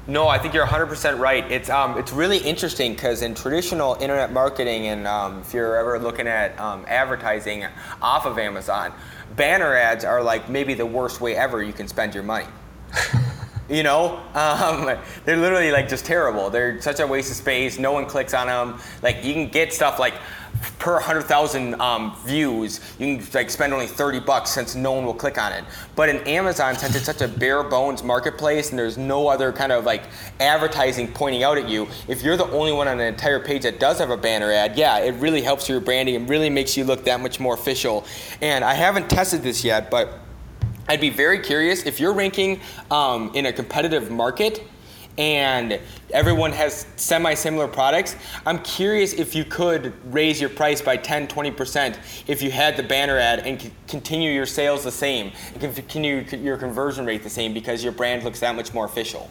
No, 0.07 0.29
I 0.29 0.39
think 0.39 0.55
you're 0.55 0.67
100% 0.67 1.19
right. 1.19 1.45
It's 1.53 1.69
um, 1.69 1.99
it's 1.99 2.15
really 2.15 2.39
interesting 2.39 2.95
because 2.95 3.21
in 3.21 3.35
traditional 3.35 3.99
internet 4.01 4.33
marketing, 4.33 4.87
and 4.87 5.07
um, 5.07 5.41
if 5.41 5.53
you're 5.53 5.77
ever 5.77 5.99
looking 5.99 6.27
at 6.27 6.59
um, 6.59 6.87
advertising 6.89 7.67
off 8.01 8.25
of 8.25 8.39
Amazon, 8.39 8.95
banner 9.37 9.75
ads 9.75 10.07
are 10.07 10.23
like 10.23 10.49
maybe 10.49 10.73
the 10.73 10.87
worst 10.87 11.21
way 11.21 11.37
ever 11.37 11.63
you 11.63 11.75
can 11.75 11.87
spend 11.87 12.15
your 12.15 12.23
money. 12.23 12.47
you 13.69 13.83
know? 13.83 14.21
Um, 14.39 14.97
they're 15.25 15.37
literally 15.37 15.73
like 15.73 15.89
just 15.89 16.05
terrible. 16.05 16.49
They're 16.49 16.81
such 16.81 17.01
a 17.01 17.07
waste 17.07 17.31
of 17.31 17.37
space. 17.37 17.79
No 17.79 17.91
one 17.91 18.07
clicks 18.07 18.35
on 18.35 18.47
them 18.47 18.81
like 19.03 19.25
you 19.25 19.33
can 19.33 19.49
get 19.49 19.73
stuff 19.73 19.99
like 19.99 20.15
per 20.79 20.95
100,000 20.95 21.81
um, 21.81 22.17
views, 22.25 22.81
you 22.99 23.17
can 23.17 23.27
like 23.33 23.51
spend 23.51 23.73
only 23.73 23.87
30 23.87 24.21
bucks 24.21 24.51
since 24.51 24.75
no 24.75 24.93
one 24.93 25.05
will 25.05 25.15
click 25.15 25.39
on 25.39 25.53
it. 25.53 25.65
But 25.95 26.09
in 26.09 26.19
Amazon, 26.27 26.77
since 26.77 26.95
it's 26.95 27.05
such 27.05 27.21
a 27.21 27.29
bare 27.29 27.63
bones 27.63 28.03
marketplace 28.03 28.71
and 28.71 28.79
there's 28.79 28.99
no 28.99 29.29
other 29.29 29.53
kind 29.53 29.73
of 29.73 29.85
like 29.85 30.03
advertising 30.41 31.13
pointing 31.13 31.43
out 31.43 31.59
at 31.59 31.69
you, 31.69 31.87
if 32.07 32.23
you're 32.23 32.37
the 32.37 32.51
only 32.51 32.73
one 32.73 32.89
on 32.89 33.01
an 33.01 33.07
entire 33.07 33.41
page 33.41 33.63
that 33.63 33.81
does 33.81 33.99
have 33.99 34.11
a 34.11 34.17
banner 34.17 34.51
ad, 34.51 34.77
yeah, 34.77 34.99
it 34.99 35.13
really 35.15 35.43
helps 35.43 35.69
your 35.69 35.81
branding. 35.81 36.17
And 36.17 36.29
really 36.29 36.51
makes 36.51 36.77
you 36.77 36.85
look 36.85 37.05
that 37.05 37.21
much 37.21 37.41
more 37.41 37.55
official. 37.55 38.05
And 38.41 38.65
I 38.65 38.75
haven't 38.75 39.09
tested 39.11 39.43
this 39.43 39.65
yet, 39.65 39.91
but 39.91 40.19
I'd 40.89 41.01
be 41.01 41.11
very 41.11 41.39
curious 41.39 41.85
if 41.85 42.01
you're 42.01 42.15
ranking 42.15 42.61
um, 42.91 43.31
in 43.35 43.47
a 43.47 43.53
competitive 43.53 44.11
market 44.11 44.63
and 45.19 45.81
everyone 46.13 46.53
has 46.53 46.87
semi-similar 46.95 47.67
products 47.67 48.15
i'm 48.47 48.61
curious 48.61 49.13
if 49.13 49.35
you 49.35 49.45
could 49.45 49.93
raise 50.15 50.41
your 50.41 50.49
price 50.49 50.81
by 50.81 50.97
10 50.97 51.27
20% 51.27 51.97
if 52.29 52.41
you 52.41 52.51
had 52.51 52.77
the 52.77 52.83
banner 52.85 53.19
ad 53.19 53.41
and 53.41 53.61
c- 53.61 53.73
continue 53.89 54.31
your 54.31 54.47
sales 54.47 54.85
the 54.85 54.93
same 54.93 55.33
continue 55.59 56.25
your 56.31 56.57
conversion 56.57 57.05
rate 57.05 57.25
the 57.25 57.29
same 57.29 57.53
because 57.53 57.83
your 57.83 57.93
brand 57.93 58.23
looks 58.23 58.41
that 58.41 58.55
much 58.55 58.73
more 58.73 58.85
official. 58.85 59.29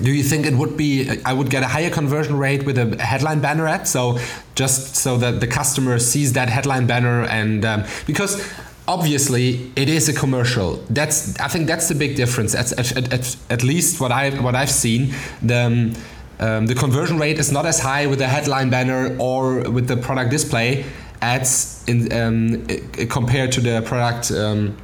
Do 0.00 0.12
you 0.12 0.22
think 0.22 0.46
it 0.46 0.54
would 0.54 0.76
be 0.76 1.20
i 1.24 1.32
would 1.32 1.50
get 1.50 1.64
a 1.64 1.66
higher 1.66 1.90
conversion 1.90 2.36
rate 2.38 2.64
with 2.64 2.78
a 2.78 3.02
headline 3.02 3.40
banner 3.40 3.66
ad? 3.66 3.88
So 3.88 4.18
just 4.54 4.94
so 4.94 5.16
that 5.18 5.40
the 5.40 5.48
customer 5.48 5.98
sees 5.98 6.34
that 6.34 6.48
headline 6.48 6.86
banner 6.86 7.24
and 7.24 7.64
um, 7.64 7.84
because 8.06 8.48
obviously 8.88 9.70
it 9.76 9.88
is 9.88 10.08
a 10.08 10.12
commercial 10.12 10.76
that's 10.90 11.38
i 11.38 11.46
think 11.46 11.66
that's 11.66 11.88
the 11.88 11.94
big 11.94 12.16
difference 12.16 12.54
at, 12.54 12.72
at, 12.72 13.12
at, 13.12 13.36
at 13.50 13.62
least 13.62 14.00
what 14.00 14.10
i 14.10 14.30
what 14.40 14.54
i've 14.54 14.70
seen 14.70 15.14
the 15.42 15.56
um, 15.56 15.92
um, 16.40 16.66
the 16.66 16.74
conversion 16.74 17.18
rate 17.18 17.38
is 17.38 17.50
not 17.50 17.66
as 17.66 17.80
high 17.80 18.06
with 18.06 18.18
the 18.18 18.28
headline 18.28 18.70
banner 18.70 19.16
or 19.18 19.68
with 19.70 19.88
the 19.88 19.96
product 19.96 20.30
display 20.30 20.84
ads 21.20 21.84
in 21.88 22.12
um, 22.12 22.66
compared 23.08 23.50
to 23.52 23.60
the 23.60 23.82
product 23.82 24.30
um, 24.30 24.76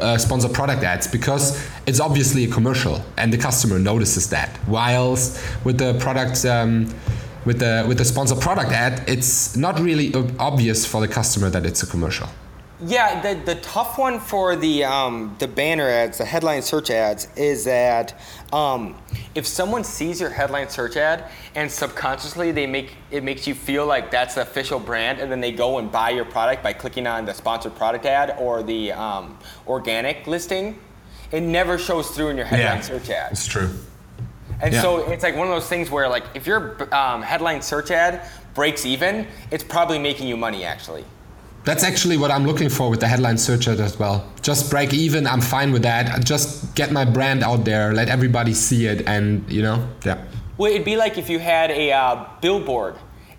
uh, 0.00 0.18
sponsor 0.18 0.48
product 0.48 0.82
ads 0.82 1.06
because 1.06 1.62
it's 1.86 2.00
obviously 2.00 2.44
a 2.44 2.48
commercial 2.48 3.02
and 3.16 3.32
the 3.32 3.38
customer 3.38 3.78
notices 3.78 4.28
that. 4.30 4.58
Whilst 4.66 5.40
with 5.64 5.78
the 5.78 5.94
product 6.00 6.44
um, 6.44 6.92
with 7.44 7.60
the 7.60 7.84
with 7.86 7.98
the 7.98 8.04
sponsor 8.04 8.34
product 8.34 8.72
ad, 8.72 9.04
it's 9.08 9.56
not 9.56 9.78
really 9.78 10.12
obvious 10.38 10.84
for 10.86 11.00
the 11.00 11.08
customer 11.08 11.50
that 11.50 11.64
it's 11.66 11.82
a 11.82 11.86
commercial. 11.86 12.28
Yeah, 12.80 13.20
the, 13.22 13.40
the 13.40 13.60
tough 13.60 13.98
one 13.98 14.18
for 14.18 14.56
the 14.56 14.84
um, 14.84 15.36
the 15.38 15.46
banner 15.46 15.88
ads, 15.88 16.18
the 16.18 16.24
headline 16.24 16.60
search 16.60 16.90
ads, 16.90 17.28
is 17.36 17.64
that 17.64 18.20
um, 18.52 18.96
if 19.36 19.46
someone 19.46 19.84
sees 19.84 20.20
your 20.20 20.30
headline 20.30 20.68
search 20.68 20.96
ad 20.96 21.30
and 21.54 21.70
subconsciously 21.70 22.50
they 22.50 22.66
make 22.66 22.96
it 23.12 23.22
makes 23.22 23.46
you 23.46 23.54
feel 23.54 23.86
like 23.86 24.10
that's 24.10 24.34
the 24.34 24.42
official 24.42 24.80
brand, 24.80 25.20
and 25.20 25.30
then 25.30 25.40
they 25.40 25.52
go 25.52 25.78
and 25.78 25.92
buy 25.92 26.10
your 26.10 26.24
product 26.24 26.64
by 26.64 26.72
clicking 26.72 27.06
on 27.06 27.24
the 27.24 27.32
sponsored 27.32 27.76
product 27.76 28.06
ad 28.06 28.36
or 28.40 28.64
the 28.64 28.90
um, 28.90 29.38
organic 29.68 30.26
listing, 30.26 30.76
it 31.30 31.42
never 31.42 31.78
shows 31.78 32.10
through 32.10 32.28
in 32.28 32.36
your 32.36 32.46
headline 32.46 32.78
yeah, 32.78 32.80
search 32.80 33.08
ad. 33.08 33.30
It's 33.30 33.46
true. 33.46 33.70
And 34.60 34.74
yeah. 34.74 34.82
so 34.82 35.10
it's 35.10 35.22
like 35.22 35.36
one 35.36 35.46
of 35.46 35.54
those 35.54 35.68
things 35.68 35.90
where 35.90 36.08
like 36.08 36.24
if 36.34 36.44
your 36.44 36.92
um, 36.92 37.22
headline 37.22 37.62
search 37.62 37.92
ad 37.92 38.28
breaks 38.52 38.84
even, 38.84 39.28
it's 39.52 39.64
probably 39.64 40.00
making 40.00 40.26
you 40.26 40.36
money 40.36 40.64
actually. 40.64 41.04
That's 41.64 41.82
actually 41.82 42.18
what 42.18 42.30
I'm 42.30 42.44
looking 42.46 42.68
for 42.68 42.90
with 42.90 43.00
the 43.00 43.08
headline 43.08 43.38
search 43.38 43.68
ad 43.68 43.80
as 43.80 43.98
well. 43.98 44.30
Just 44.42 44.70
break 44.70 44.92
even, 44.92 45.26
I'm 45.26 45.40
fine 45.40 45.72
with 45.72 45.82
that. 45.82 46.22
Just 46.24 46.74
get 46.74 46.92
my 46.92 47.06
brand 47.06 47.42
out 47.42 47.64
there, 47.64 47.94
let 47.94 48.08
everybody 48.08 48.52
see 48.52 48.86
it, 48.86 49.06
and 49.08 49.50
you 49.50 49.62
know, 49.62 49.88
yeah. 50.04 50.22
Well, 50.58 50.70
it'd 50.70 50.84
be 50.84 50.96
like 50.96 51.16
if 51.16 51.30
you 51.30 51.38
had 51.38 51.70
a 51.70 51.90
uh, 51.90 52.26
billboard 52.42 52.96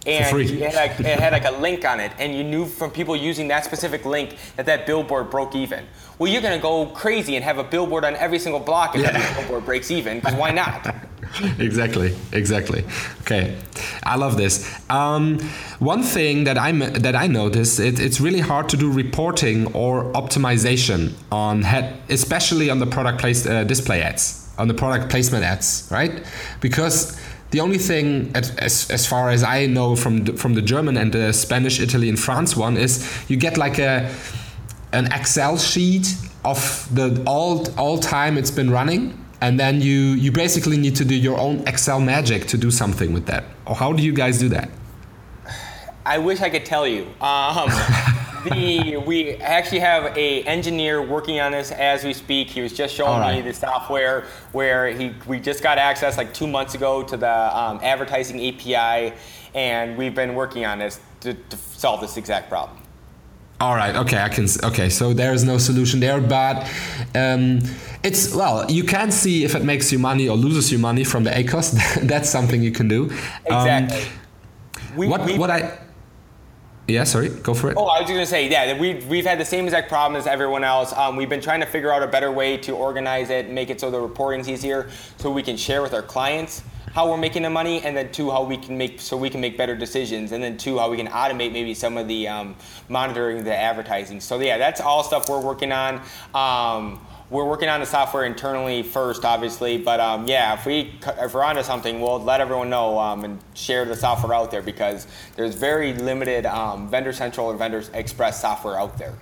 and 0.07 0.37
it 0.39 0.59
had, 0.59 0.75
like, 0.75 0.99
it 0.99 1.19
had 1.19 1.33
like 1.33 1.45
a 1.45 1.57
link 1.59 1.85
on 1.85 1.99
it, 1.99 2.11
and 2.19 2.35
you 2.35 2.43
knew 2.43 2.65
from 2.65 2.91
people 2.91 3.15
using 3.15 3.47
that 3.49 3.63
specific 3.63 4.05
link 4.05 4.37
that 4.55 4.65
that 4.65 4.85
billboard 4.85 5.29
broke 5.29 5.55
even. 5.55 5.85
Well, 6.17 6.31
you're 6.31 6.41
gonna 6.41 6.59
go 6.59 6.87
crazy 6.87 7.35
and 7.35 7.43
have 7.43 7.59
a 7.59 7.63
billboard 7.63 8.05
on 8.05 8.15
every 8.15 8.39
single 8.39 8.59
block 8.59 8.95
if 8.95 9.01
yeah. 9.01 9.11
that 9.11 9.37
billboard 9.37 9.65
breaks 9.65 9.91
even, 9.91 10.19
because 10.19 10.35
why 10.35 10.51
not? 10.51 10.95
exactly, 11.59 12.15
exactly. 12.31 12.83
Okay, 13.21 13.57
I 14.03 14.15
love 14.15 14.37
this. 14.37 14.73
Um, 14.89 15.39
one 15.79 16.01
thing 16.03 16.45
that 16.45 16.57
I 16.57 16.71
that 16.71 17.15
I 17.15 17.27
noticed 17.27 17.79
it, 17.79 17.99
it's 17.99 18.21
really 18.21 18.39
hard 18.39 18.69
to 18.69 18.77
do 18.77 18.91
reporting 18.91 19.67
or 19.73 20.05
optimization 20.13 21.13
on 21.31 21.63
head, 21.63 21.99
especially 22.09 22.69
on 22.69 22.79
the 22.79 22.85
product 22.85 23.19
place 23.19 23.45
uh, 23.45 23.63
display 23.65 24.01
ads, 24.01 24.49
on 24.57 24.67
the 24.67 24.73
product 24.73 25.09
placement 25.09 25.43
ads, 25.43 25.87
right? 25.91 26.23
Because 26.61 27.19
the 27.51 27.59
only 27.59 27.77
thing, 27.79 28.31
as, 28.35 28.89
as 28.89 29.05
far 29.05 29.29
as 29.29 29.43
I 29.43 29.65
know 29.65 29.95
from 29.95 30.23
the, 30.25 30.33
from 30.33 30.53
the 30.53 30.61
German 30.61 30.97
and 30.97 31.11
the 31.11 31.33
Spanish, 31.33 31.79
Italy, 31.79 32.09
and 32.09 32.19
France 32.19 32.55
one, 32.55 32.77
is 32.77 33.07
you 33.29 33.35
get 33.35 33.57
like 33.57 33.77
a 33.77 34.09
an 34.93 35.11
Excel 35.11 35.57
sheet 35.57 36.15
of 36.45 36.87
the 36.93 37.21
all 37.27 37.67
all 37.77 37.97
time 37.97 38.37
it's 38.37 38.51
been 38.51 38.69
running 38.69 39.24
and 39.41 39.59
then 39.59 39.81
you 39.81 40.13
you 40.15 40.31
basically 40.31 40.77
need 40.77 40.95
to 40.95 41.05
do 41.05 41.15
your 41.15 41.37
own 41.37 41.59
excel 41.67 41.99
magic 41.99 42.47
to 42.47 42.57
do 42.57 42.71
something 42.71 43.13
with 43.13 43.25
that. 43.27 43.43
Or 43.65 43.75
how 43.75 43.93
do 43.93 44.03
you 44.03 44.13
guys 44.13 44.39
do 44.39 44.49
that? 44.49 44.69
I 46.05 46.19
wish 46.19 46.41
i 46.41 46.49
could 46.49 46.65
tell 46.65 46.87
you. 46.87 47.07
Um, 47.19 47.69
the, 48.45 48.97
we 49.05 49.35
actually 49.37 49.79
have 49.79 50.15
a 50.15 50.43
engineer 50.43 51.01
working 51.01 51.39
on 51.39 51.51
this 51.51 51.71
as 51.71 52.03
we 52.03 52.13
speak. 52.13 52.47
He 52.47 52.61
was 52.61 52.73
just 52.73 52.93
showing 52.93 53.19
right. 53.19 53.43
me 53.43 53.49
the 53.49 53.53
software 53.53 54.25
where 54.51 54.87
he 54.87 55.13
we 55.25 55.39
just 55.39 55.63
got 55.63 55.77
access 55.77 56.17
like 56.17 56.33
two 56.33 56.47
months 56.47 56.75
ago 56.75 57.03
to 57.03 57.17
the 57.17 57.57
um, 57.57 57.79
advertising 57.81 58.39
api 58.47 59.13
and 59.55 59.97
we've 59.97 60.13
been 60.13 60.35
working 60.35 60.65
on 60.65 60.79
this 60.79 60.99
to, 61.21 61.33
to 61.33 61.57
solve 61.57 62.01
this 62.01 62.17
exact 62.17 62.49
problem 62.49 62.84
all 63.61 63.75
right. 63.75 63.95
Okay. 63.95 64.17
I 64.17 64.29
can. 64.29 64.47
Okay. 64.63 64.89
So 64.89 65.13
there 65.13 65.33
is 65.33 65.43
no 65.43 65.57
solution 65.57 65.99
there, 65.99 66.19
but 66.19 66.69
um, 67.15 67.61
it's 68.03 68.35
well. 68.35 68.69
You 68.69 68.83
can 68.83 69.11
see 69.11 69.45
if 69.45 69.55
it 69.55 69.63
makes 69.63 69.91
you 69.91 69.99
money 69.99 70.27
or 70.27 70.35
loses 70.35 70.71
you 70.71 70.77
money 70.77 71.03
from 71.03 71.23
the 71.23 71.31
ACOS. 71.31 72.01
That's 72.07 72.29
something 72.29 72.61
you 72.61 72.71
can 72.71 72.87
do. 72.87 73.05
Exactly. 73.45 74.01
Um, 74.01 74.97
we, 74.97 75.07
what 75.07 75.25
we, 75.25 75.37
what 75.37 75.49
I. 75.49 75.79
Yeah, 76.87 77.03
sorry, 77.03 77.29
go 77.29 77.55
for 77.55 77.71
it. 77.71 77.77
Oh, 77.77 77.85
I 77.85 78.01
was 78.01 78.07
going 78.07 78.19
to 78.19 78.27
say, 78.27 78.47
yeah, 78.47 78.79
we've, 78.79 79.07
we've 79.07 79.25
had 79.25 79.39
the 79.39 79.45
same 79.45 79.65
exact 79.65 79.89
problem 79.89 80.19
as 80.19 80.27
everyone 80.27 80.63
else. 80.63 80.93
Um, 80.93 81.15
we've 81.15 81.27
been 81.27 81.41
trying 81.41 81.59
to 81.61 81.65
figure 81.65 81.91
out 81.91 82.03
a 82.03 82.07
better 82.07 82.31
way 82.31 82.57
to 82.57 82.73
organize 82.73 83.31
it, 83.31 83.49
make 83.49 83.71
it 83.71 83.81
so 83.81 83.89
the 83.89 83.99
reporting's 83.99 84.47
easier, 84.47 84.91
so 85.17 85.31
we 85.31 85.41
can 85.41 85.57
share 85.57 85.81
with 85.81 85.95
our 85.95 86.03
clients 86.03 86.61
how 86.95 87.11
we're 87.11 87.17
making 87.17 87.43
the 87.43 87.49
money, 87.49 87.81
and 87.81 87.95
then 87.95 88.09
two, 88.13 88.31
how 88.31 88.41
we 88.41 88.55
can 88.55 88.77
make 88.77 89.01
so 89.01 89.17
we 89.17 89.29
can 89.29 89.41
make 89.41 89.57
better 89.57 89.75
decisions, 89.75 90.31
and 90.31 90.41
then 90.41 90.57
two, 90.57 90.79
how 90.79 90.89
we 90.89 90.95
can 90.95 91.07
automate 91.07 91.51
maybe 91.51 91.73
some 91.73 91.97
of 91.97 92.07
the 92.07 92.25
um, 92.25 92.55
monitoring 92.87 93.43
the 93.43 93.53
advertising. 93.53 94.21
So 94.21 94.39
yeah, 94.39 94.57
that's 94.57 94.79
all 94.79 95.03
stuff 95.03 95.27
we're 95.27 95.41
working 95.41 95.73
on. 95.73 96.01
Um, 96.33 97.05
we're 97.29 97.43
working 97.43 97.67
on 97.67 97.81
the 97.81 97.85
software 97.85 98.23
internally 98.23 98.81
first, 98.81 99.25
obviously, 99.25 99.77
but 99.77 99.99
um, 99.99 100.25
yeah, 100.25 100.53
if 100.53 100.65
we 100.65 100.97
if 101.19 101.33
we're 101.33 101.43
onto 101.43 101.63
something, 101.63 101.99
we'll 101.99 102.23
let 102.23 102.39
everyone 102.39 102.69
know 102.69 102.97
um, 102.97 103.25
and 103.25 103.39
share 103.55 103.83
the 103.83 103.95
software 103.95 104.33
out 104.33 104.49
there 104.49 104.61
because 104.61 105.05
there's 105.35 105.53
very 105.55 105.93
limited 105.93 106.45
um, 106.45 106.89
Vendor 106.89 107.11
Central 107.11 107.47
or 107.47 107.57
Vendor 107.57 107.83
Express 107.93 108.39
software 108.39 108.79
out 108.79 108.97
there. 108.97 109.15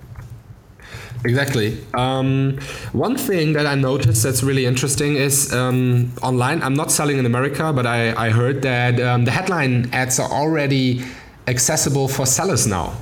Exactly. 1.24 1.78
Um, 1.94 2.58
one 2.92 3.16
thing 3.16 3.54
that 3.54 3.66
I 3.66 3.74
noticed 3.74 4.22
that's 4.22 4.42
really 4.42 4.66
interesting 4.66 5.16
is 5.16 5.52
um, 5.54 6.12
online. 6.22 6.62
I'm 6.62 6.74
not 6.74 6.90
selling 6.90 7.18
in 7.18 7.24
America, 7.24 7.72
but 7.72 7.86
I, 7.86 8.26
I 8.26 8.30
heard 8.30 8.60
that 8.62 9.00
um, 9.00 9.24
the 9.24 9.30
headline 9.30 9.88
ads 9.92 10.20
are 10.20 10.30
already 10.30 11.02
accessible 11.46 12.08
for 12.08 12.26
sellers 12.26 12.66
now. 12.66 12.94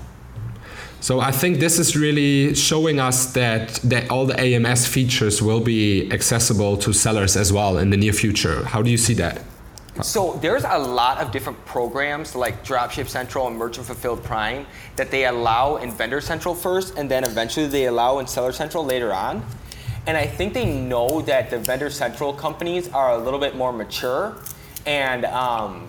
So 1.01 1.19
I 1.19 1.33
think 1.33 1.59
this 1.59 1.81
is 1.81 1.97
really 1.97 2.55
showing 2.55 3.01
us 3.01 3.33
that, 3.33 3.75
that 3.83 4.09
all 4.09 4.25
the 4.25 4.39
AMS 4.39 4.87
features 4.87 5.43
will 5.43 5.61
be 5.61 6.09
accessible 6.13 6.77
to 6.77 6.93
sellers 6.93 7.37
as 7.37 7.53
well 7.53 7.77
in 7.77 7.91
the 7.91 7.97
near 7.97 8.13
future. 8.13 8.65
How 8.67 8.83
do 8.83 8.91
you 8.91 8.99
see 8.99 9.15
that? 9.15 9.43
So 10.01 10.39
there's 10.41 10.65
a 10.65 10.79
lot 10.79 11.19
of 11.19 11.31
different 11.33 11.63
programs 11.67 12.35
like 12.35 12.65
Dropship 12.65 13.09
Central 13.09 13.47
and 13.47 13.57
Merchant 13.57 13.87
Fulfilled 13.87 14.25
Prime 14.25 14.67
that 14.97 15.11
they 15.11 15.27
allow 15.27 15.77
in 15.77 15.91
Vendor 15.93 16.23
Central 16.23 16.55
first, 16.55 16.97
and 16.97 17.11
then 17.11 17.25
eventually 17.25 17.67
they 17.67 17.87
allow 17.87 18.19
in 18.19 18.27
Seller 18.27 18.53
Central 18.53 18.85
later 18.85 19.13
on. 19.13 19.45
And 20.07 20.17
I 20.17 20.27
think 20.27 20.55
they 20.55 20.65
know 20.65 21.21
that 21.23 21.51
the 21.51 21.59
Vendor 21.59 21.91
Central 21.91 22.33
companies 22.33 22.89
are 22.89 23.11
a 23.13 23.19
little 23.19 23.39
bit 23.39 23.55
more 23.55 23.71
mature 23.71 24.39
and 24.87 25.27
um, 25.27 25.89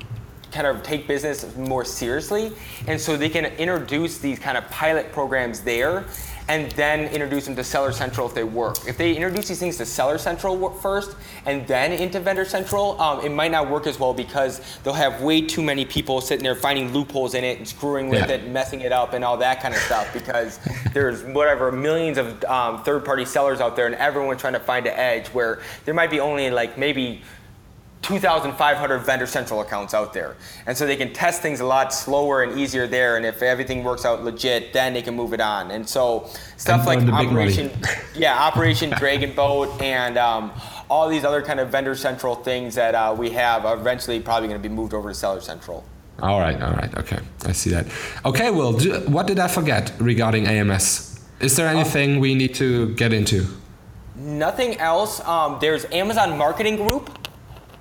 kind 0.51 0.67
of 0.67 0.83
take 0.83 1.07
business 1.07 1.55
more 1.55 1.85
seriously, 1.85 2.51
and 2.87 2.99
so 2.99 3.15
they 3.15 3.29
can 3.29 3.45
introduce 3.45 4.17
these 4.17 4.37
kind 4.37 4.57
of 4.57 4.69
pilot 4.69 5.13
programs 5.13 5.61
there 5.61 6.05
and 6.49 6.71
then 6.71 7.07
introduce 7.13 7.45
them 7.45 7.55
to 7.55 7.63
Seller 7.63 7.91
Central 7.91 8.27
if 8.27 8.33
they 8.33 8.43
work. 8.43 8.77
If 8.87 8.97
they 8.97 9.15
introduce 9.15 9.47
these 9.47 9.59
things 9.59 9.77
to 9.77 9.85
Seller 9.85 10.17
Central 10.17 10.69
first 10.69 11.15
and 11.45 11.65
then 11.67 11.91
into 11.93 12.19
Vendor 12.19 12.45
Central, 12.45 12.99
um, 13.01 13.25
it 13.25 13.31
might 13.31 13.51
not 13.51 13.69
work 13.69 13.87
as 13.87 13.99
well 13.99 14.13
because 14.13 14.61
they'll 14.83 14.93
have 14.93 15.21
way 15.21 15.41
too 15.41 15.61
many 15.61 15.85
people 15.85 16.21
sitting 16.21 16.43
there 16.43 16.55
finding 16.55 16.91
loopholes 16.93 17.33
in 17.33 17.43
it 17.43 17.57
and 17.57 17.67
screwing 17.67 18.09
with 18.09 18.29
yeah. 18.29 18.35
it, 18.35 18.47
messing 18.49 18.81
it 18.81 18.91
up, 18.91 19.13
and 19.13 19.23
all 19.23 19.37
that 19.37 19.61
kind 19.61 19.73
of 19.73 19.79
stuff 19.81 20.11
because 20.13 20.59
there's 20.93 21.23
whatever 21.23 21.71
millions 21.71 22.17
of 22.17 22.43
um, 22.45 22.83
third-party 22.83 23.25
sellers 23.25 23.61
out 23.61 23.75
there 23.75 23.85
and 23.85 23.95
everyone's 23.95 24.41
trying 24.41 24.53
to 24.53 24.59
find 24.59 24.85
an 24.85 24.93
edge 24.95 25.27
where 25.27 25.61
there 25.85 25.93
might 25.93 26.11
be 26.11 26.19
only 26.19 26.49
like 26.49 26.77
maybe 26.77 27.21
2,500 28.03 28.99
vendor 28.99 29.25
central 29.25 29.61
accounts 29.61 29.93
out 29.93 30.13
there. 30.13 30.35
And 30.67 30.77
so 30.77 30.85
they 30.85 30.95
can 30.95 31.13
test 31.13 31.41
things 31.41 31.59
a 31.59 31.65
lot 31.65 31.93
slower 31.93 32.43
and 32.43 32.59
easier 32.59 32.85
there. 32.85 33.17
And 33.17 33.25
if 33.25 33.41
everything 33.41 33.83
works 33.83 34.05
out 34.05 34.23
legit, 34.23 34.73
then 34.73 34.93
they 34.93 35.01
can 35.01 35.15
move 35.15 35.33
it 35.33 35.41
on. 35.41 35.71
And 35.71 35.87
so 35.87 36.29
stuff 36.57 36.85
and 36.87 37.09
like 37.09 37.27
Operation, 37.27 37.71
yeah, 38.15 38.37
Operation 38.37 38.91
Dragon 38.91 39.33
Boat 39.33 39.81
and 39.81 40.17
um, 40.17 40.51
all 40.89 41.09
these 41.09 41.23
other 41.23 41.41
kind 41.41 41.59
of 41.59 41.69
vendor 41.69 41.95
central 41.95 42.35
things 42.35 42.75
that 42.75 42.93
uh, 42.93 43.15
we 43.17 43.31
have 43.31 43.65
are 43.65 43.75
eventually 43.75 44.19
probably 44.19 44.47
going 44.47 44.61
to 44.61 44.69
be 44.69 44.73
moved 44.73 44.93
over 44.93 45.09
to 45.09 45.15
Seller 45.15 45.41
Central. 45.41 45.83
All 46.19 46.39
right, 46.39 46.61
all 46.61 46.73
right, 46.73 46.95
okay, 46.97 47.19
I 47.45 47.53
see 47.53 47.71
that. 47.71 47.87
Okay, 48.23 48.51
well, 48.51 48.73
do, 48.73 48.99
what 49.07 49.25
did 49.25 49.39
I 49.39 49.47
forget 49.47 49.91
regarding 49.99 50.45
AMS? 50.45 51.19
Is 51.39 51.55
there 51.55 51.67
anything 51.67 52.19
we 52.19 52.35
need 52.35 52.53
to 52.55 52.93
get 52.95 53.11
into? 53.11 53.47
Nothing 54.15 54.77
else. 54.77 55.19
Um, 55.21 55.57
there's 55.59 55.85
Amazon 55.85 56.37
Marketing 56.37 56.75
Group, 56.75 57.22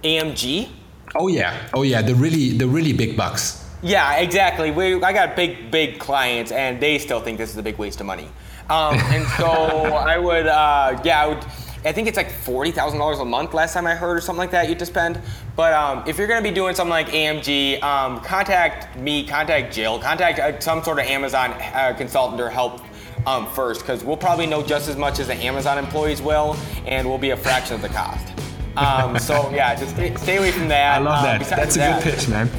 AMG. 0.02 0.68
Oh 1.14 1.28
yeah, 1.28 1.68
oh 1.74 1.82
yeah, 1.82 2.02
the 2.02 2.14
really 2.14 2.56
the 2.56 2.66
really 2.66 2.92
big 2.92 3.16
bucks. 3.16 3.62
Yeah, 3.82 4.16
exactly. 4.16 4.70
We, 4.70 5.02
I 5.02 5.12
got 5.12 5.34
big 5.34 5.70
big 5.70 5.98
clients, 5.98 6.52
and 6.52 6.80
they 6.80 6.98
still 6.98 7.20
think 7.20 7.38
this 7.38 7.50
is 7.50 7.56
a 7.56 7.62
big 7.62 7.78
waste 7.78 8.00
of 8.00 8.06
money. 8.06 8.28
Um, 8.70 8.94
and 8.96 9.26
so 9.36 9.46
I 9.94 10.18
would, 10.18 10.46
uh, 10.46 11.00
yeah, 11.04 11.22
I 11.22 11.26
would. 11.26 11.44
I 11.84 11.90
think 11.90 12.06
it's 12.06 12.16
like 12.16 12.30
forty 12.30 12.70
thousand 12.70 13.00
dollars 13.00 13.18
a 13.18 13.24
month. 13.24 13.54
Last 13.54 13.74
time 13.74 13.86
I 13.86 13.94
heard, 13.94 14.16
or 14.16 14.20
something 14.20 14.38
like 14.38 14.52
that, 14.52 14.64
you 14.64 14.70
have 14.70 14.78
to 14.78 14.86
spend. 14.86 15.20
But 15.56 15.72
um, 15.72 16.04
if 16.06 16.16
you're 16.16 16.28
going 16.28 16.42
to 16.42 16.48
be 16.48 16.54
doing 16.54 16.74
something 16.76 16.90
like 16.90 17.08
AMG, 17.08 17.82
um, 17.82 18.20
contact 18.20 18.96
me, 18.98 19.26
contact 19.26 19.74
Jill, 19.74 19.98
contact 19.98 20.38
uh, 20.38 20.58
some 20.60 20.82
sort 20.84 21.00
of 21.00 21.06
Amazon 21.06 21.50
uh, 21.50 21.92
consultant 21.98 22.40
or 22.40 22.48
help 22.48 22.80
um, 23.26 23.50
first, 23.52 23.80
because 23.80 24.04
we'll 24.04 24.16
probably 24.16 24.46
know 24.46 24.62
just 24.62 24.88
as 24.88 24.96
much 24.96 25.18
as 25.18 25.26
the 25.26 25.34
Amazon 25.34 25.76
employees 25.76 26.22
will, 26.22 26.56
and 26.86 27.08
we'll 27.08 27.18
be 27.18 27.30
a 27.30 27.36
fraction 27.36 27.74
of 27.74 27.82
the 27.82 27.88
cost. 27.88 28.31
Um, 28.76 29.18
so 29.18 29.50
yeah, 29.50 29.74
just 29.74 29.94
stay, 29.94 30.14
stay, 30.16 30.36
away 30.38 30.50
from 30.50 30.68
that. 30.68 30.96
I 30.96 30.98
love 30.98 31.18
um, 31.18 31.24
that. 31.24 31.48
That's 31.48 31.76
a 31.76 31.78
that, 31.80 32.02
good 32.02 32.14
pitch, 32.14 32.28
man. 32.28 32.50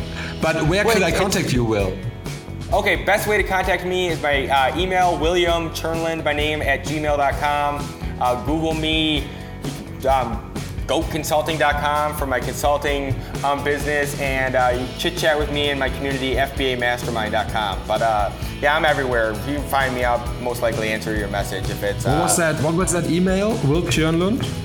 But 0.42 0.68
where 0.68 0.84
could 0.84 1.02
I 1.02 1.12
contact 1.12 1.54
you, 1.54 1.64
Will? 1.64 1.98
Okay, 2.74 3.04
best 3.04 3.28
way 3.28 3.38
to 3.38 3.44
contact 3.44 3.86
me 3.86 4.10
is 4.10 4.20
by 4.20 4.48
uh, 4.48 4.78
email, 4.78 5.18
William 5.20 5.70
Tjernlund 5.70 6.24
by 6.24 6.34
name 6.34 6.62
at 6.62 6.84
gmail.com. 6.84 8.18
Uh, 8.20 8.46
Google 8.46 8.74
me, 8.74 9.26
um, 10.10 10.52
goatconsulting.com 10.88 12.16
for 12.16 12.26
my 12.26 12.40
consulting 12.40 13.16
um, 13.44 13.64
business, 13.64 14.20
and 14.20 14.56
uh, 14.56 14.76
you 14.76 14.88
chit 14.98 15.18
chat 15.18 15.38
with 15.38 15.52
me 15.52 15.70
in 15.70 15.80
my 15.80 15.90
community, 15.90 16.34
FBAmastermind.com. 16.36 17.80
But 17.88 18.02
uh, 18.02 18.32
yeah, 18.60 18.76
I'm 18.76 18.86
everywhere. 18.86 19.32
If 19.32 19.48
you 19.48 19.60
find 19.64 19.94
me, 19.94 20.04
I'll 20.04 20.26
most 20.42 20.62
likely 20.62 20.90
answer 20.90 21.16
your 21.16 21.28
message 21.28 21.70
if 21.70 21.84
it's. 21.84 22.06
what 22.06 22.18
was 22.18 22.40
uh, 22.40 22.54
that? 22.54 22.64
What 22.64 22.74
was 22.74 22.92
that 22.94 23.10
email? 23.10 23.52
Will 23.68 23.84
Tjernlund? 23.84 24.63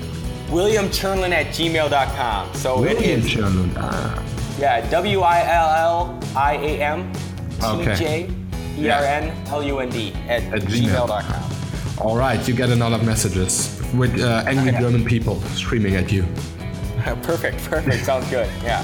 William 0.51 0.87
Tjernlund 0.89 1.31
at 1.31 1.47
gmail.com. 1.47 2.53
So 2.55 2.79
William 2.79 2.97
it 2.97 3.05
is. 3.05 3.25
Tjernlund. 3.25 3.73
Ah. 3.77 4.25
Yeah, 4.59 4.89
W 4.89 5.21
I 5.21 5.39
L 5.47 5.69
L 5.69 6.19
I 6.35 6.55
A 6.55 6.81
M 6.81 7.13
T 7.61 7.85
J 7.95 8.29
E 8.77 8.89
R 8.89 9.03
N 9.03 9.47
L 9.47 9.63
U 9.63 9.79
N 9.79 9.89
D 9.89 10.13
at, 10.27 10.43
at 10.53 10.61
gmail.com. 10.63 12.05
All 12.05 12.17
right, 12.17 12.45
you 12.47 12.53
get 12.53 12.69
a 12.69 12.75
lot 12.75 12.93
of 12.93 13.05
messages 13.05 13.81
with 13.93 14.19
uh, 14.21 14.43
angry 14.47 14.71
German 14.79 15.05
people 15.05 15.39
screaming 15.55 15.95
at 15.95 16.11
you. 16.11 16.23
perfect, 17.23 17.63
perfect. 17.65 18.03
Sounds 18.05 18.29
good. 18.29 18.49
Yeah. 18.63 18.83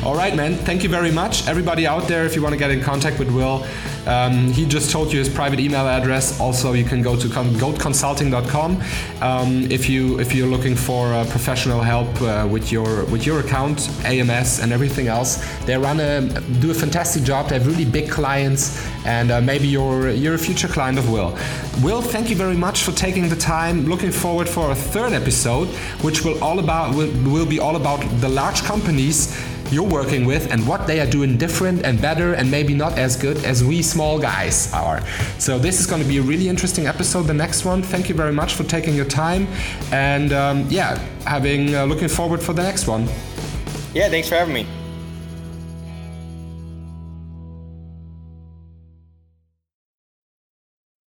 All 0.04 0.14
right, 0.14 0.34
man. 0.34 0.54
Thank 0.54 0.82
you 0.82 0.88
very 0.88 1.12
much. 1.12 1.46
Everybody 1.46 1.86
out 1.86 2.08
there, 2.08 2.24
if 2.24 2.34
you 2.34 2.42
want 2.42 2.54
to 2.54 2.58
get 2.58 2.70
in 2.70 2.80
contact 2.80 3.18
with 3.18 3.30
Will, 3.30 3.66
um, 4.06 4.52
he 4.52 4.64
just 4.64 4.90
told 4.90 5.12
you 5.12 5.18
his 5.18 5.28
private 5.28 5.60
email 5.60 5.86
address. 5.86 6.40
Also, 6.40 6.72
you 6.72 6.84
can 6.84 7.02
go 7.02 7.16
to 7.16 7.26
goatconsulting.com 7.26 8.82
um, 9.20 9.70
if 9.70 9.88
you 9.88 10.18
if 10.20 10.34
you're 10.34 10.48
looking 10.48 10.74
for 10.74 11.12
uh, 11.12 11.24
professional 11.26 11.80
help 11.80 12.08
uh, 12.22 12.46
with 12.50 12.72
your 12.72 13.04
with 13.06 13.26
your 13.26 13.40
account, 13.40 13.88
AMS, 14.04 14.60
and 14.60 14.72
everything 14.72 15.08
else. 15.08 15.44
They 15.64 15.76
run 15.76 16.00
a 16.00 16.22
do 16.60 16.70
a 16.70 16.74
fantastic 16.74 17.22
job. 17.22 17.48
They 17.48 17.58
have 17.58 17.66
really 17.66 17.84
big 17.84 18.10
clients, 18.10 18.84
and 19.04 19.30
uh, 19.30 19.40
maybe 19.40 19.66
you're 19.66 20.10
you're 20.10 20.34
a 20.34 20.38
future 20.38 20.68
client 20.68 20.98
of 20.98 21.10
Will. 21.10 21.36
Will, 21.82 22.02
thank 22.02 22.30
you 22.30 22.36
very 22.36 22.56
much 22.56 22.82
for 22.82 22.92
taking 22.92 23.28
the 23.28 23.36
time. 23.36 23.86
Looking 23.86 24.12
forward 24.12 24.48
for 24.48 24.70
a 24.70 24.74
third 24.74 25.12
episode, 25.12 25.68
which 26.02 26.24
will 26.24 26.42
all 26.42 26.58
about 26.58 26.94
will, 26.94 27.10
will 27.30 27.46
be 27.46 27.58
all 27.58 27.76
about 27.76 28.00
the 28.20 28.28
large 28.28 28.62
companies 28.62 29.36
you're 29.70 29.82
working 29.88 30.24
with 30.24 30.50
and 30.50 30.66
what 30.66 30.86
they 30.86 30.98
are 30.98 31.06
doing 31.06 31.36
different 31.36 31.84
and 31.84 32.00
better 32.00 32.32
and 32.32 32.50
maybe 32.50 32.74
not 32.74 32.96
as 32.98 33.16
good 33.16 33.36
as 33.44 33.62
we 33.62 33.82
small 33.98 34.16
guys 34.16 34.72
are. 34.72 35.04
So 35.40 35.58
this 35.58 35.80
is 35.80 35.86
going 35.86 36.00
to 36.00 36.08
be 36.08 36.18
a 36.18 36.22
really 36.22 36.48
interesting 36.48 36.86
episode. 36.86 37.24
The 37.24 37.34
next 37.34 37.64
one. 37.64 37.82
Thank 37.82 38.08
you 38.08 38.14
very 38.14 38.32
much 38.32 38.54
for 38.54 38.62
taking 38.62 38.94
your 38.94 39.06
time 39.06 39.48
and 39.90 40.32
um, 40.32 40.66
yeah, 40.68 40.98
having 41.26 41.74
uh, 41.74 41.84
looking 41.84 42.06
forward 42.06 42.40
for 42.40 42.52
the 42.52 42.62
next 42.62 42.86
one. 42.86 43.08
Yeah, 43.94 44.08
thanks 44.08 44.28
for 44.28 44.36
having 44.36 44.54
me. 44.54 44.77